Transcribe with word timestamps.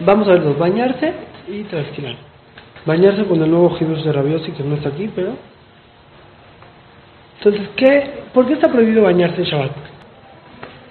Vamos 0.00 0.28
a 0.28 0.32
ver 0.32 0.42
dos, 0.44 0.58
bañarse 0.58 1.12
y 1.48 1.62
trasquilar. 1.64 2.16
Bañarse 2.86 3.24
con 3.24 3.42
el 3.42 3.50
nuevo 3.50 3.70
Jesús 3.76 4.04
de 4.04 4.12
Rabiosi, 4.12 4.52
que 4.52 4.62
no 4.62 4.76
está 4.76 4.88
aquí, 4.88 5.10
pero... 5.14 5.32
Entonces, 7.38 7.68
¿qué, 7.76 8.22
¿por 8.34 8.46
qué 8.46 8.54
está 8.54 8.68
prohibido 8.68 9.02
bañarse 9.02 9.38
en 9.42 9.44
Shabbat? 9.44 9.70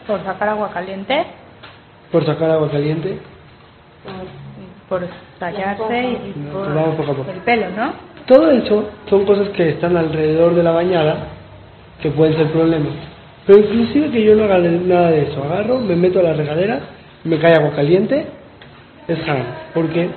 Por 0.07 0.23
sacar 0.23 0.49
agua 0.49 0.71
caliente, 0.71 1.25
¿Por 2.11 2.25
sacar 2.25 2.49
agua 2.52 2.69
caliente? 2.71 3.19
por 4.88 5.02
tallarse 5.38 6.17
y 6.25 6.31
por 6.52 6.73
Vamos 6.73 6.95
poco 6.95 7.11
a 7.11 7.16
poco. 7.16 7.31
el 7.31 7.41
pelo, 7.41 7.69
¿no? 7.77 7.94
Todo 8.25 8.49
eso 8.49 8.89
son 9.07 9.25
cosas 9.25 9.49
que 9.49 9.69
están 9.69 9.95
alrededor 9.95 10.55
de 10.55 10.63
la 10.63 10.71
bañada 10.71 11.27
que 12.02 12.09
pueden 12.09 12.35
ser 12.35 12.47
problemas. 12.52 12.94
Pero 13.45 13.59
inclusive 13.59 14.09
que 14.09 14.23
yo 14.23 14.35
no 14.35 14.45
haga 14.45 14.57
nada 14.57 15.11
de 15.11 15.23
eso, 15.23 15.44
agarro, 15.44 15.80
me 15.80 15.95
meto 15.95 16.19
a 16.19 16.23
la 16.23 16.33
regadera, 16.33 16.80
me 17.23 17.38
cae 17.38 17.53
agua 17.53 17.71
caliente, 17.75 18.25
es 19.08 19.20
haram. 19.27 19.45
¿Por 19.73 19.89
qué? 19.89 20.09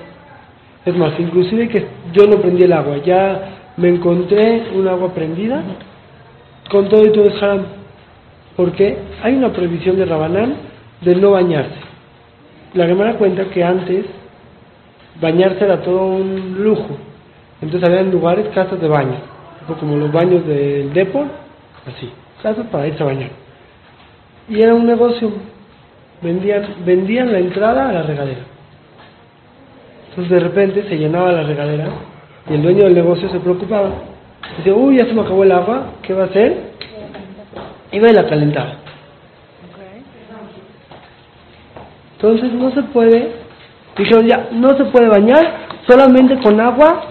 Es 0.85 0.97
más, 0.97 1.13
inclusive 1.19 1.69
que 1.69 1.87
yo 2.13 2.27
no 2.27 2.38
prendí 2.38 2.65
el 2.65 2.73
agua, 2.73 2.99
ya 2.99 3.52
me 3.77 3.89
encontré 3.89 4.71
un 4.74 4.89
agua 4.89 5.15
prendida, 5.15 5.63
con 6.71 6.89
todo 6.89 7.05
y 7.07 7.13
todo 7.13 7.27
es 7.27 7.43
haram. 7.43 7.65
Porque 8.57 8.99
hay 9.23 9.35
una 9.35 9.52
prohibición 9.52 9.97
de 9.97 10.05
Rabanán 10.05 10.57
de 11.01 11.15
no 11.16 11.30
bañarse. 11.33 11.80
La 12.74 12.87
Gemara 12.87 13.15
cuenta 13.15 13.45
que 13.47 13.63
antes 13.63 14.07
bañarse 15.21 15.65
era 15.65 15.80
todo 15.83 16.05
un 16.07 16.63
lujo. 16.63 16.96
Entonces 17.61 17.89
había 17.89 18.02
lugares, 18.02 18.49
casas 18.55 18.80
de 18.80 18.89
baño, 18.89 19.17
como 19.79 19.96
los 19.96 20.11
baños 20.11 20.46
del 20.46 20.93
Depor, 20.93 21.27
así, 21.87 22.11
casas 22.43 22.67
para 22.67 22.89
irse 22.89 23.02
a 23.02 23.07
bañar. 23.07 23.30
Y 24.49 24.61
era 24.61 24.74
un 24.74 24.87
negocio, 24.87 25.30
vendían, 26.21 26.67
vendían 26.85 27.33
la 27.33 27.39
entrada 27.39 27.89
a 27.89 27.93
la 27.93 28.02
regadera. 28.02 28.52
Entonces 30.13 30.30
de 30.30 30.41
repente 30.41 30.87
se 30.88 30.99
llenaba 30.99 31.32
la 31.32 31.43
regadera 31.43 31.87
y 32.51 32.55
el 32.55 32.63
dueño 32.63 32.85
del 32.85 32.95
negocio 32.95 33.30
se 33.30 33.41
preocupaba. 33.41 33.91
Dice, 34.59 34.71
uy, 34.71 34.99
ya 34.99 35.07
se 35.07 35.15
me 35.15 35.23
acabó 35.23 35.43
el 35.43 35.52
agua, 35.52 35.95
¿qué 36.02 36.13
va 36.13 36.24
a 36.24 36.27
hacer? 36.27 36.73
Iba 37.93 38.10
y 38.10 38.13
la 38.13 38.29
calentaba. 38.29 38.74
Entonces 42.16 42.52
no 42.52 42.71
se 42.73 42.83
puede, 42.83 43.33
dijeron 43.96 44.27
ya, 44.27 44.49
no 44.52 44.77
se 44.77 44.85
puede 44.85 45.09
bañar 45.09 45.45
solamente 45.88 46.38
con 46.40 46.60
agua 46.60 47.05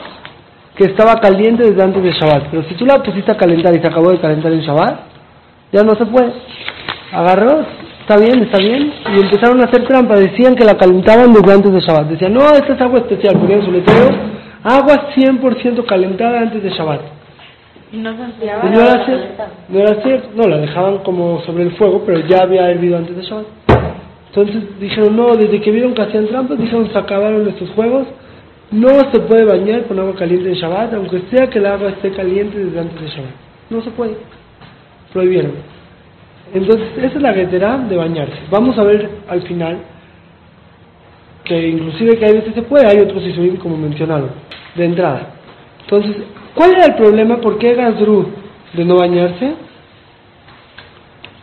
que 0.76 0.86
estaba 0.86 1.16
caliente 1.16 1.64
desde 1.64 1.84
antes 1.84 2.04
de 2.04 2.12
Shabbat. 2.12 2.50
Pero 2.52 2.64
si 2.64 2.76
tú 2.76 2.86
la 2.86 3.02
pusiste 3.02 3.32
a 3.32 3.38
calentar 3.38 3.76
y 3.76 3.80
se 3.80 3.88
acabó 3.88 4.12
de 4.12 4.20
calentar 4.20 4.54
en 4.54 4.62
Shabbat, 4.62 5.00
ya 5.72 5.84
no 5.84 5.96
se 5.96 6.06
puede. 6.06 6.32
Agarró, 7.12 7.66
está 8.02 8.18
bien, 8.18 8.44
está 8.44 8.58
bien, 8.58 8.94
y 9.16 9.20
empezaron 9.20 9.62
a 9.62 9.66
hacer 9.66 9.88
trampa. 9.88 10.16
Decían 10.16 10.56
que 10.56 10.66
la 10.66 10.78
calentaban 10.78 11.34
desde 11.34 11.54
antes 11.54 11.72
de 11.72 11.80
Shabbat. 11.80 12.08
Decían, 12.08 12.34
no, 12.34 12.42
esta 12.42 12.74
es 12.74 12.82
agua 12.82 13.00
especial, 13.00 13.38
ponían 13.40 13.64
su 13.64 13.72
letrero, 13.72 14.10
agua 14.64 15.10
100% 15.16 15.86
calentada 15.86 16.40
antes 16.40 16.62
de 16.62 16.70
Shabbat. 16.70 17.02
Y 17.94 17.98
no 17.98 18.16
se 18.16 18.24
enfriaba. 18.24 18.64
no 18.64 18.80
era 18.80 19.06
cierto, 19.06 19.44
no 19.70 19.80
era 19.80 20.02
cierto, 20.02 20.30
no, 20.36 20.44
la 20.48 20.58
dejaban 20.58 21.00
como 21.00 21.42
sobre 21.42 21.64
el 21.64 21.72
fuego, 21.74 22.04
pero 22.06 22.26
ya 22.28 22.44
había 22.44 22.70
hervido 22.70 22.98
antes 22.98 23.16
de 23.16 23.24
Shabbat. 23.24 23.46
Entonces 24.28 24.80
dijeron, 24.80 25.16
no, 25.16 25.36
desde 25.36 25.60
que 25.60 25.72
vieron 25.72 25.94
que 25.94 26.02
hacían 26.02 26.28
trampas, 26.28 26.58
dijeron, 26.58 26.90
se 26.92 26.98
acabaron 26.98 27.48
estos 27.50 27.70
juegos, 27.72 28.08
no 28.72 28.88
se 29.12 29.20
puede 29.20 29.44
bañar 29.44 29.84
con 29.84 30.00
agua 30.00 30.16
caliente 30.16 30.50
en 30.50 30.56
Shabbat, 30.56 30.94
aunque 30.94 31.22
sea 31.30 31.48
que 31.48 31.60
el 31.60 31.66
agua 31.66 31.90
esté 31.90 32.12
caliente 32.12 32.58
desde 32.58 32.80
antes 32.80 33.02
de 33.02 33.08
Shabbat. 33.08 33.32
No 33.70 33.82
se 33.82 33.92
puede. 33.92 34.16
Prohibieron. 35.12 35.52
Entonces, 36.54 36.88
esa 36.98 37.16
es 37.18 37.22
la 37.22 37.32
guetera 37.34 37.78
de 37.78 37.96
bañarse. 37.96 38.38
Vamos 38.50 38.78
a 38.78 38.84
ver 38.84 39.10
al 39.28 39.42
final 39.44 39.80
que 41.44 41.70
inclusive 41.70 42.18
que 42.18 42.26
hay 42.26 42.34
veces 42.34 42.54
se 42.54 42.62
puede, 42.62 42.88
hay 42.88 43.00
otros 43.00 43.24
isurim 43.24 43.58
como 43.58 43.78
mencionaron, 43.78 44.30
de 44.76 44.86
entrada. 44.86 45.34
Entonces, 45.82 46.24
¿cuál 46.54 46.72
era 46.72 46.86
el 46.86 46.96
problema? 46.96 47.38
¿Por 47.38 47.58
qué 47.58 47.74
Gazru 47.74 48.28
de 48.74 48.86
no 48.86 48.98
bañarse? 48.98 49.54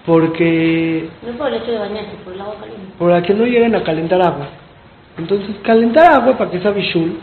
Porque 0.06 1.08
No 1.26 1.36
por 1.36 1.48
el 1.48 1.54
hecho 1.54 1.72
de 1.72 1.78
bañarse, 1.78 2.10
por 2.24 2.32
el 2.32 2.40
agua 2.40 2.54
caliente. 2.60 2.92
para 2.98 3.22
que 3.22 3.34
no 3.34 3.44
lleguen 3.44 3.74
a 3.74 3.82
calentar 3.82 4.20
agua. 4.22 4.48
Entonces, 5.18 5.56
calentar 5.62 6.12
agua 6.12 6.38
para 6.38 6.50
que 6.50 6.60
sea 6.60 6.70
bishul 6.70 7.18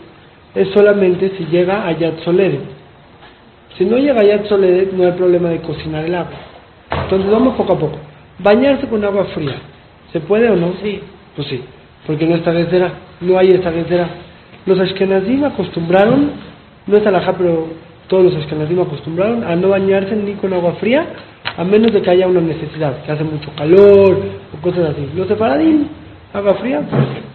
es 0.54 0.68
solamente 0.68 1.30
si 1.36 1.46
llega 1.46 1.86
a 1.86 1.92
Yad 1.92 2.18
Soledet. 2.24 2.60
Si 3.76 3.84
no 3.84 3.96
llega 3.96 4.20
a 4.20 4.24
Yad 4.24 4.46
Soledet, 4.46 4.92
no 4.92 5.04
hay 5.04 5.12
problema 5.12 5.48
de 5.48 5.60
cocinar 5.60 6.04
el 6.04 6.14
agua. 6.14 6.36
Entonces, 7.06 7.30
vamos 7.30 7.56
poco 7.56 7.72
a 7.72 7.78
poco. 7.78 7.98
Bañarse 8.38 8.86
con 8.86 9.04
agua 9.04 9.24
fría. 9.34 9.56
¿Se 10.12 10.20
puede 10.20 10.50
o 10.50 10.56
no? 10.56 10.74
Sí. 10.82 11.00
Pues 11.36 11.48
sí, 11.48 11.62
porque 12.06 12.26
no 12.26 12.36
está 12.36 12.50
guesera, 12.50 12.90
no 13.20 13.38
hay 13.38 13.50
esta. 13.50 13.70
Los 14.64 14.80
ashkenazim 14.80 15.44
acostumbraron, 15.44 16.30
no 16.86 16.96
es 16.96 17.06
alajá, 17.06 17.34
pero 17.36 17.68
todos 18.08 18.24
los 18.24 18.36
ashkenazim 18.36 18.80
acostumbraron 18.80 19.44
a 19.44 19.54
no 19.54 19.68
bañarse 19.68 20.16
ni 20.16 20.32
con 20.32 20.54
agua 20.54 20.72
fría, 20.80 21.06
a 21.56 21.62
menos 21.62 21.92
de 21.92 22.00
que 22.00 22.10
haya 22.10 22.26
una 22.26 22.40
necesidad, 22.40 23.02
que 23.04 23.12
hace 23.12 23.22
mucho 23.22 23.50
calor 23.54 24.18
o 24.56 24.62
cosas 24.62 24.90
así. 24.90 25.06
Los 25.14 25.28
separadim, 25.28 25.88
agua 26.32 26.54
fría, 26.54 26.80
perfecto. 26.80 27.28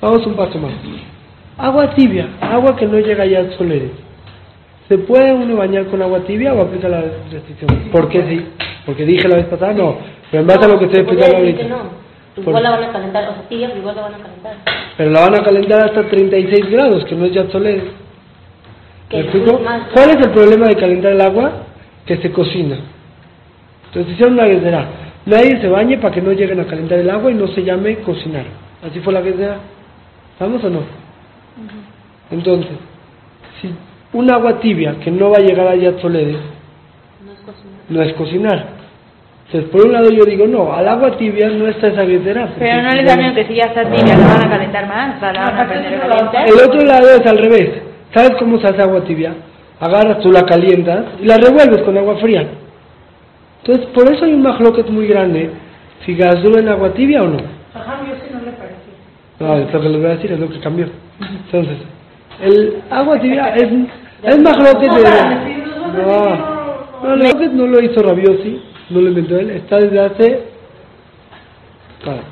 Vamos 0.00 0.26
un 0.26 0.34
paso 0.34 0.58
más. 0.58 0.72
Agua 1.56 1.94
tibia, 1.94 2.28
agua 2.40 2.74
que 2.74 2.86
no 2.86 2.98
llega 2.98 3.24
ya 3.24 3.38
al 3.38 3.56
solere. 3.56 3.90
¿Se 4.92 4.98
puede 4.98 5.32
uno 5.32 5.56
bañar 5.56 5.86
con 5.86 6.02
agua 6.02 6.20
tibia 6.20 6.52
o 6.52 6.60
aplica 6.60 6.86
la 6.86 7.00
restricción? 7.30 7.88
¿Por 7.90 8.10
qué 8.10 8.24
sí? 8.28 8.46
Porque 8.84 9.06
dije 9.06 9.26
la 9.26 9.36
vez 9.36 9.46
pasada, 9.46 9.72
no. 9.72 9.96
Pero 10.30 10.42
en 10.42 10.46
base 10.46 10.66
a 10.66 10.68
lo 10.68 10.78
que 10.78 10.84
estoy 10.84 11.00
explicando 11.00 11.36
ahorita. 11.38 11.62
que 11.62 11.68
no. 11.70 11.78
Por- 12.34 12.44
Igual 12.48 12.62
la 12.62 12.70
van 12.72 12.84
a 12.84 12.92
calentar, 12.92 13.24
o 13.30 13.32
sea, 13.32 13.48
tibia, 13.48 13.68
pero 13.68 13.80
igual 13.80 13.96
la 13.96 14.02
van 14.02 14.14
a 14.16 14.18
calentar. 14.18 14.52
Pero 14.98 15.10
la 15.10 15.20
van 15.20 15.34
a 15.34 15.42
calentar 15.42 15.80
hasta 15.86 16.02
36 16.10 16.70
grados, 16.70 17.06
que 17.06 17.14
no 17.14 17.24
es 17.24 17.32
ya 17.32 17.48
solere. 17.50 17.84
Que 19.08 19.16
¿Me 19.16 19.22
explico? 19.22 19.56
es 19.56 19.60
más- 19.62 19.88
¿Cuál 19.94 20.10
es 20.10 20.16
el 20.26 20.30
problema 20.30 20.66
de 20.66 20.76
calentar 20.76 21.12
el 21.12 21.20
agua? 21.22 21.52
Que 22.04 22.18
se 22.18 22.30
cocina. 22.30 22.76
Entonces 23.86 24.12
hicieron 24.12 24.34
una 24.34 24.44
guesera. 24.44 24.86
Nadie 25.24 25.58
se 25.58 25.68
bañe 25.68 25.96
para 25.96 26.12
que 26.14 26.20
no 26.20 26.32
lleguen 26.32 26.60
a 26.60 26.66
calentar 26.66 26.98
el 26.98 27.08
agua 27.08 27.30
y 27.30 27.34
no 27.34 27.46
se 27.48 27.64
llame 27.64 27.96
cocinar. 28.00 28.44
Así 28.86 29.00
fue 29.00 29.14
la 29.14 29.22
guesera. 29.22 29.56
¿Vamos 30.38 30.62
o 30.64 30.68
no? 30.68 30.80
Entonces, 32.30 32.72
si 33.62 33.72
un 34.12 34.30
agua 34.30 34.60
tibia 34.60 34.96
que 35.02 35.10
no 35.10 35.30
va 35.30 35.38
a 35.38 35.40
llegar 35.40 35.66
a 35.68 35.74
Yad 35.76 35.98
Soledes 36.00 36.36
No 37.24 37.32
es 37.32 37.38
cocinar. 37.40 37.80
no 37.88 38.02
es 38.02 38.12
cocinar. 38.14 38.66
Entonces, 39.46 39.70
por 39.70 39.86
un 39.86 39.92
lado 39.92 40.10
yo 40.10 40.24
digo, 40.24 40.46
no, 40.46 40.72
al 40.72 40.88
agua 40.88 41.16
tibia 41.18 41.48
no 41.50 41.66
está 41.68 41.88
esa 41.88 42.02
porque 42.02 42.18
Pero 42.58 42.82
no 42.82 42.90
les 42.92 43.04
da 43.06 43.34
que 43.34 43.44
si 43.46 43.54
ya 43.54 43.64
está 43.64 43.84
tibia 43.84 44.16
la 44.16 44.26
van 44.26 44.44
a 44.46 44.50
calentar 44.50 44.88
más, 44.88 45.16
o 45.16 45.20
sea, 45.20 45.32
la 45.32 45.40
van 45.42 45.58
a 45.58 45.68
prender 45.68 46.00
caliente. 46.00 46.38
El 46.46 46.68
otro 46.68 46.86
lado 46.86 47.06
es 47.10 47.26
al 47.26 47.38
revés. 47.38 47.70
¿Sabes 48.14 48.32
cómo 48.38 48.58
se 48.58 48.66
hace 48.66 48.80
agua 48.82 49.04
tibia? 49.04 49.34
Agarras, 49.80 50.20
tú 50.20 50.30
la 50.30 50.42
calientas 50.44 51.04
y 51.20 51.26
la 51.26 51.36
revuelves 51.36 51.82
con 51.82 51.98
agua 51.98 52.16
fría. 52.16 52.46
Entonces, 53.64 53.86
por 53.94 54.10
eso 54.12 54.24
hay 54.24 54.32
un 54.34 54.42
majloquet 54.42 54.88
muy 54.88 55.06
grande. 55.06 55.50
Si 56.06 56.14
gasó 56.14 56.58
en 56.58 56.68
agua 56.68 56.92
tibia 56.94 57.22
o 57.22 57.28
no. 57.28 57.38
Ajá, 57.74 58.00
yo 58.06 58.14
sí 58.14 58.32
no 58.32 58.40
le 58.40 58.52
pareció. 58.52 58.92
No, 59.38 59.56
es 59.56 59.72
lo 59.72 59.80
que 59.80 59.88
les 59.88 60.00
voy 60.00 60.10
a 60.10 60.14
decir, 60.14 60.32
es 60.32 60.38
lo 60.38 60.48
que 60.48 60.60
cambió. 60.60 60.86
Entonces, 61.46 61.76
el 62.42 62.82
agua 62.90 63.18
tibia 63.20 63.54
es, 63.54 63.68
es 64.22 64.38
majloquet 64.38 64.92
de... 64.92 65.02
No, 67.02 67.16
no, 67.16 67.48
no 67.52 67.66
lo 67.66 67.80
hizo 67.82 68.02
Rabiosi, 68.02 68.62
no 68.90 69.00
lo 69.00 69.08
inventó 69.08 69.36
él, 69.38 69.50
está 69.50 69.78
desde 69.78 70.00
hace... 70.00 70.44
Para, 72.04 72.22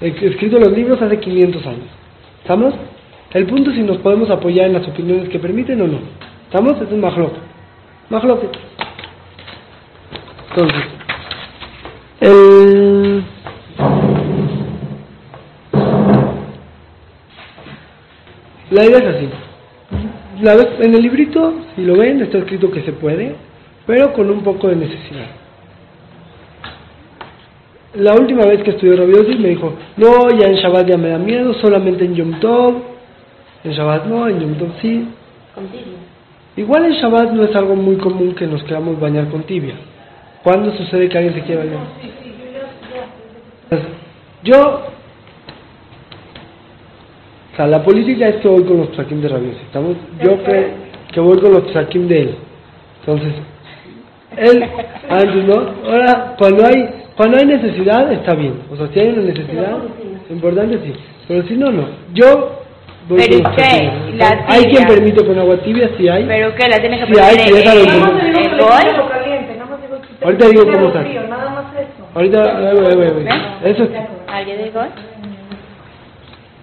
escrito 0.00 0.56
en 0.56 0.62
los 0.64 0.72
libros 0.72 1.00
hace 1.00 1.18
500 1.18 1.66
años. 1.66 1.88
¿Estamos? 2.42 2.74
El 3.32 3.46
punto 3.46 3.70
es 3.70 3.76
si 3.76 3.82
nos 3.82 3.98
podemos 3.98 4.30
apoyar 4.30 4.66
en 4.66 4.74
las 4.74 4.88
opiniones 4.88 5.28
que 5.28 5.38
permiten 5.38 5.80
o 5.82 5.86
no. 5.86 5.98
¿Estamos? 6.44 6.80
Es 6.80 6.90
un 6.90 7.00
majloquet. 7.00 7.42
Majloquet. 8.08 8.50
Entonces, 10.50 10.84
el... 12.20 13.24
La 18.70 18.84
idea 18.84 18.98
es 18.98 19.16
así. 19.16 19.28
La 20.42 20.54
vez- 20.54 20.80
en 20.80 20.94
el 20.94 21.02
librito, 21.02 21.54
si 21.74 21.82
lo 21.82 21.96
ven, 21.96 22.20
está 22.22 22.38
escrito 22.38 22.70
que 22.70 22.82
se 22.82 22.92
puede, 22.92 23.34
pero 23.86 24.12
con 24.12 24.30
un 24.30 24.42
poco 24.42 24.68
de 24.68 24.76
necesidad. 24.76 25.26
la 27.94 28.14
última 28.14 28.44
vez 28.44 28.62
que 28.62 28.70
estudió 28.70 28.96
Rabiosi 28.96 29.36
me 29.38 29.48
dijo, 29.48 29.72
no, 29.96 30.30
ya 30.38 30.46
en 30.46 30.54
Shabbat 30.56 30.86
ya 30.86 30.96
me 30.96 31.08
da 31.08 31.18
miedo, 31.18 31.52
solamente 31.54 32.04
en 32.04 32.14
Yom 32.14 32.38
Tov. 32.38 32.74
En 33.64 33.72
Shabbat 33.72 34.04
no, 34.06 34.28
en 34.28 34.38
Yom 34.38 34.54
Tov 34.54 34.68
sí. 34.80 35.08
Con 35.54 35.66
tibia. 35.66 35.98
Igual 36.56 36.84
en 36.84 36.92
Shabbat 36.92 37.32
no 37.32 37.42
es 37.44 37.56
algo 37.56 37.74
muy 37.74 37.96
común 37.96 38.34
que 38.34 38.46
nos 38.46 38.62
queramos 38.64 39.00
bañar 39.00 39.28
con 39.30 39.42
tibia. 39.44 39.74
¿Cuándo 40.44 40.70
sucede 40.76 41.08
que 41.08 41.18
alguien 41.18 41.34
se 41.34 41.40
quiere 41.42 41.64
bañar? 41.64 41.86
Yo, 44.44 44.82
sea, 47.58 47.66
la 47.66 47.82
política 47.82 48.28
es 48.28 48.36
que 48.36 48.48
voy 48.48 48.62
con 48.64 48.76
los 48.78 48.88
psakim 48.94 49.20
de 49.20 49.28
Rabiosi. 49.28 49.58
Estamos, 49.66 49.96
yo 50.22 50.36
creo 50.44 50.64
que 51.12 51.20
voy 51.20 51.38
con 51.40 51.52
los 51.52 51.70
psakim 51.72 52.06
de 52.06 52.20
él. 52.22 52.34
Entonces, 53.00 53.32
él, 54.36 54.64
antes, 55.10 55.44
¿no? 55.44 55.66
Ahora, 55.84 56.36
cuando 56.38 56.64
hay, 56.64 56.88
cuando 57.16 57.36
hay 57.38 57.46
necesidad, 57.46 58.12
está 58.12 58.34
bien. 58.34 58.54
O 58.70 58.76
sea, 58.76 58.86
si 58.94 59.00
hay 59.00 59.08
una 59.08 59.22
necesidad, 59.22 59.78
importante 60.30 60.78
sí. 60.84 60.92
Pero 61.26 61.42
si 61.48 61.56
no, 61.56 61.70
no. 61.72 61.88
Yo 62.14 62.60
voy 63.08 63.18
Pero 63.18 63.42
con 63.42 63.52
los. 63.52 63.58
La 64.16 64.44
Hay 64.48 64.60
quien 64.62 64.74
tibia. 64.74 64.86
permite 64.86 65.26
con 65.26 65.36
agua 65.38 65.56
tibia, 65.58 65.90
sí 65.98 66.08
hay. 66.08 66.24
Pero 66.24 66.54
que 66.54 66.68
la 66.68 66.78
tiene 66.78 66.98
que 67.00 67.06
Sí, 67.06 67.12
hay, 67.20 67.36
poner 67.36 67.48
sí, 67.48 67.54
déjalo 67.54 67.80
que 67.80 67.86
que 67.90 67.98
Ahorita 70.24 70.48
digo 70.48 70.64
cómo 70.64 70.86
está. 70.88 71.00
frío, 71.02 71.22
Nada 71.28 71.50
más 71.50 71.64
eso. 71.74 72.08
Ahorita, 72.14 72.60
eh, 72.60 72.72
eh, 72.76 73.24
eh, 73.64 73.70
eso. 73.70 73.88
¿Alguien 74.26 74.72
gol? 74.72 74.88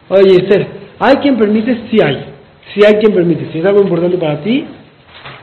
Oye, 0.09 0.35
Esther, 0.37 0.67
¿hay 0.99 1.15
quien 1.17 1.37
permite? 1.37 1.87
Sí 1.89 1.99
hay. 2.01 2.25
Sí 2.73 2.81
hay 2.85 2.95
quien 2.95 3.13
permite. 3.13 3.51
Si 3.51 3.59
es 3.59 3.65
algo 3.65 3.81
importante 3.81 4.17
para 4.17 4.41
ti, 4.41 4.65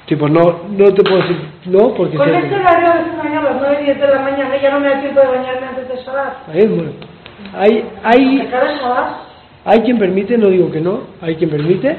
tipo, 0.07 0.29
no, 0.29 0.63
no 0.71 0.93
te 0.93 1.03
puedo 1.03 1.23
decir 1.23 1.53
no 1.67 1.95
porque 1.95 2.17
Con 2.17 2.29
este 2.29 2.55
horario 2.55 2.89
a 2.91 2.97
veces 2.97 3.17
baño 3.17 3.41
a 3.41 3.43
las 3.43 3.57
9 3.61 3.79
y 3.81 3.85
10 3.85 4.01
de 4.01 4.09
la 4.09 4.23
mañana 4.23 4.57
y 4.57 4.61
ya 4.61 4.71
no 4.73 4.81
me 4.81 4.89
da 4.89 5.01
tiempo 5.01 5.21
de 5.21 5.27
bañarme 5.27 5.67
antes 5.67 5.89
de 5.89 5.97
Shabbat. 6.05 6.49
Ahí 6.49 6.59
es 6.59 6.71
bueno. 6.71 6.91
Hay, 7.55 7.85
hay, 8.03 8.49
hay 9.65 9.81
quien 9.81 9.99
permite, 9.99 10.39
no 10.39 10.49
digo 10.49 10.71
que 10.71 10.81
no, 10.81 11.01
hay 11.21 11.37
quien 11.37 11.51
permite. 11.51 11.97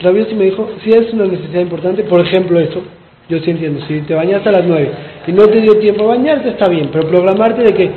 Rabio 0.00 0.26
sí 0.26 0.34
me 0.34 0.44
dijo, 0.46 0.68
si 0.84 0.90
es 0.90 1.12
una 1.12 1.24
necesidad 1.24 1.60
importante, 1.60 2.04
por 2.04 2.20
ejemplo 2.20 2.58
eso, 2.60 2.82
yo 3.28 3.38
sí 3.40 3.50
entiendo, 3.50 3.84
si 3.86 4.00
te 4.02 4.14
bañaste 4.14 4.48
a 4.48 4.52
las 4.52 4.64
9 4.64 4.92
y 5.26 5.32
no 5.32 5.46
te 5.46 5.60
dio 5.60 5.78
tiempo 5.78 6.04
a 6.04 6.16
bañarte, 6.16 6.50
está 6.50 6.68
bien, 6.68 6.90
pero 6.92 7.08
programarte 7.08 7.62
de 7.62 7.74
que, 7.74 7.90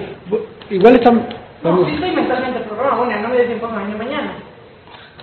igual 0.71 0.95
están, 0.95 1.15
no, 1.15 1.69
vamos, 1.69 1.87
sí 1.87 1.95
estoy 1.95 2.11
mentalmente 2.11 2.59
programada, 2.61 2.97
bueno, 2.97 3.21
no 3.21 3.29
me 3.29 3.37
da 3.37 3.45
tiempo 3.45 3.67
de 3.67 3.73
bañar 3.73 3.97
mañana. 3.97 4.33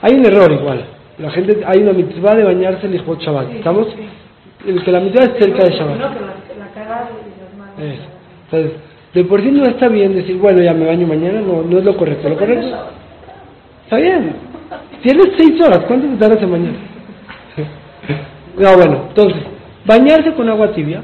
Hay 0.03 0.15
un 0.15 0.27
error 0.27 0.53
igual. 0.53 0.85
La 1.19 1.31
gente, 1.31 1.61
hay 1.67 1.83
una 1.83 1.93
mitzvah 1.93 2.35
de 2.35 2.45
bañarse 2.45 2.87
el 2.87 2.95
Ijbot 2.95 3.21
Shabbat. 3.21 3.51
¿Estamos? 3.55 3.89
El 4.67 4.83
que 4.83 4.93
la 4.93 5.01
mitzvah 5.01 5.25
es 5.25 5.39
cerca 5.39 5.65
de 5.65 5.71
Shabbat. 5.71 5.99
No, 5.99 6.15
que 6.15 6.21
la, 6.21 6.67
la 6.67 6.73
cara 6.73 7.09
y 7.11 7.41
las 7.41 7.55
manos. 7.59 7.79
Eso. 7.79 8.09
Entonces, 8.45 8.81
de 9.15 9.25
por 9.25 9.41
sí 9.41 9.51
no 9.51 9.65
está 9.65 9.89
bien 9.89 10.15
decir, 10.15 10.37
bueno, 10.39 10.63
ya 10.63 10.73
me 10.75 10.87
baño 10.87 11.07
mañana, 11.07 11.41
no, 11.41 11.63
no 11.63 11.79
es 11.79 11.85
lo 11.85 11.97
correcto. 11.97 12.29
Lo 12.29 12.37
correcto 12.37 12.77
está 13.89 13.97
bien. 13.97 14.35
Tienes 15.03 15.29
seis 15.39 15.59
horas, 15.63 15.81
¿cuánto 15.87 16.09
te 16.09 16.17
tardas 16.17 16.43
en 16.43 16.51
bañar? 16.51 16.75
No, 18.59 18.77
bueno, 18.77 19.05
entonces, 19.11 19.41
bañarse 19.85 20.33
con 20.35 20.49
agua 20.49 20.73
tibia, 20.73 21.01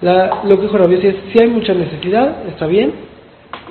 la, 0.00 0.40
lo 0.44 0.56
que 0.56 0.62
dijo 0.62 0.78
Rabbi 0.78 0.94
es, 0.94 1.14
si 1.30 1.42
hay 1.42 1.50
mucha 1.50 1.74
necesidad, 1.74 2.46
está 2.48 2.66
bien. 2.66 2.94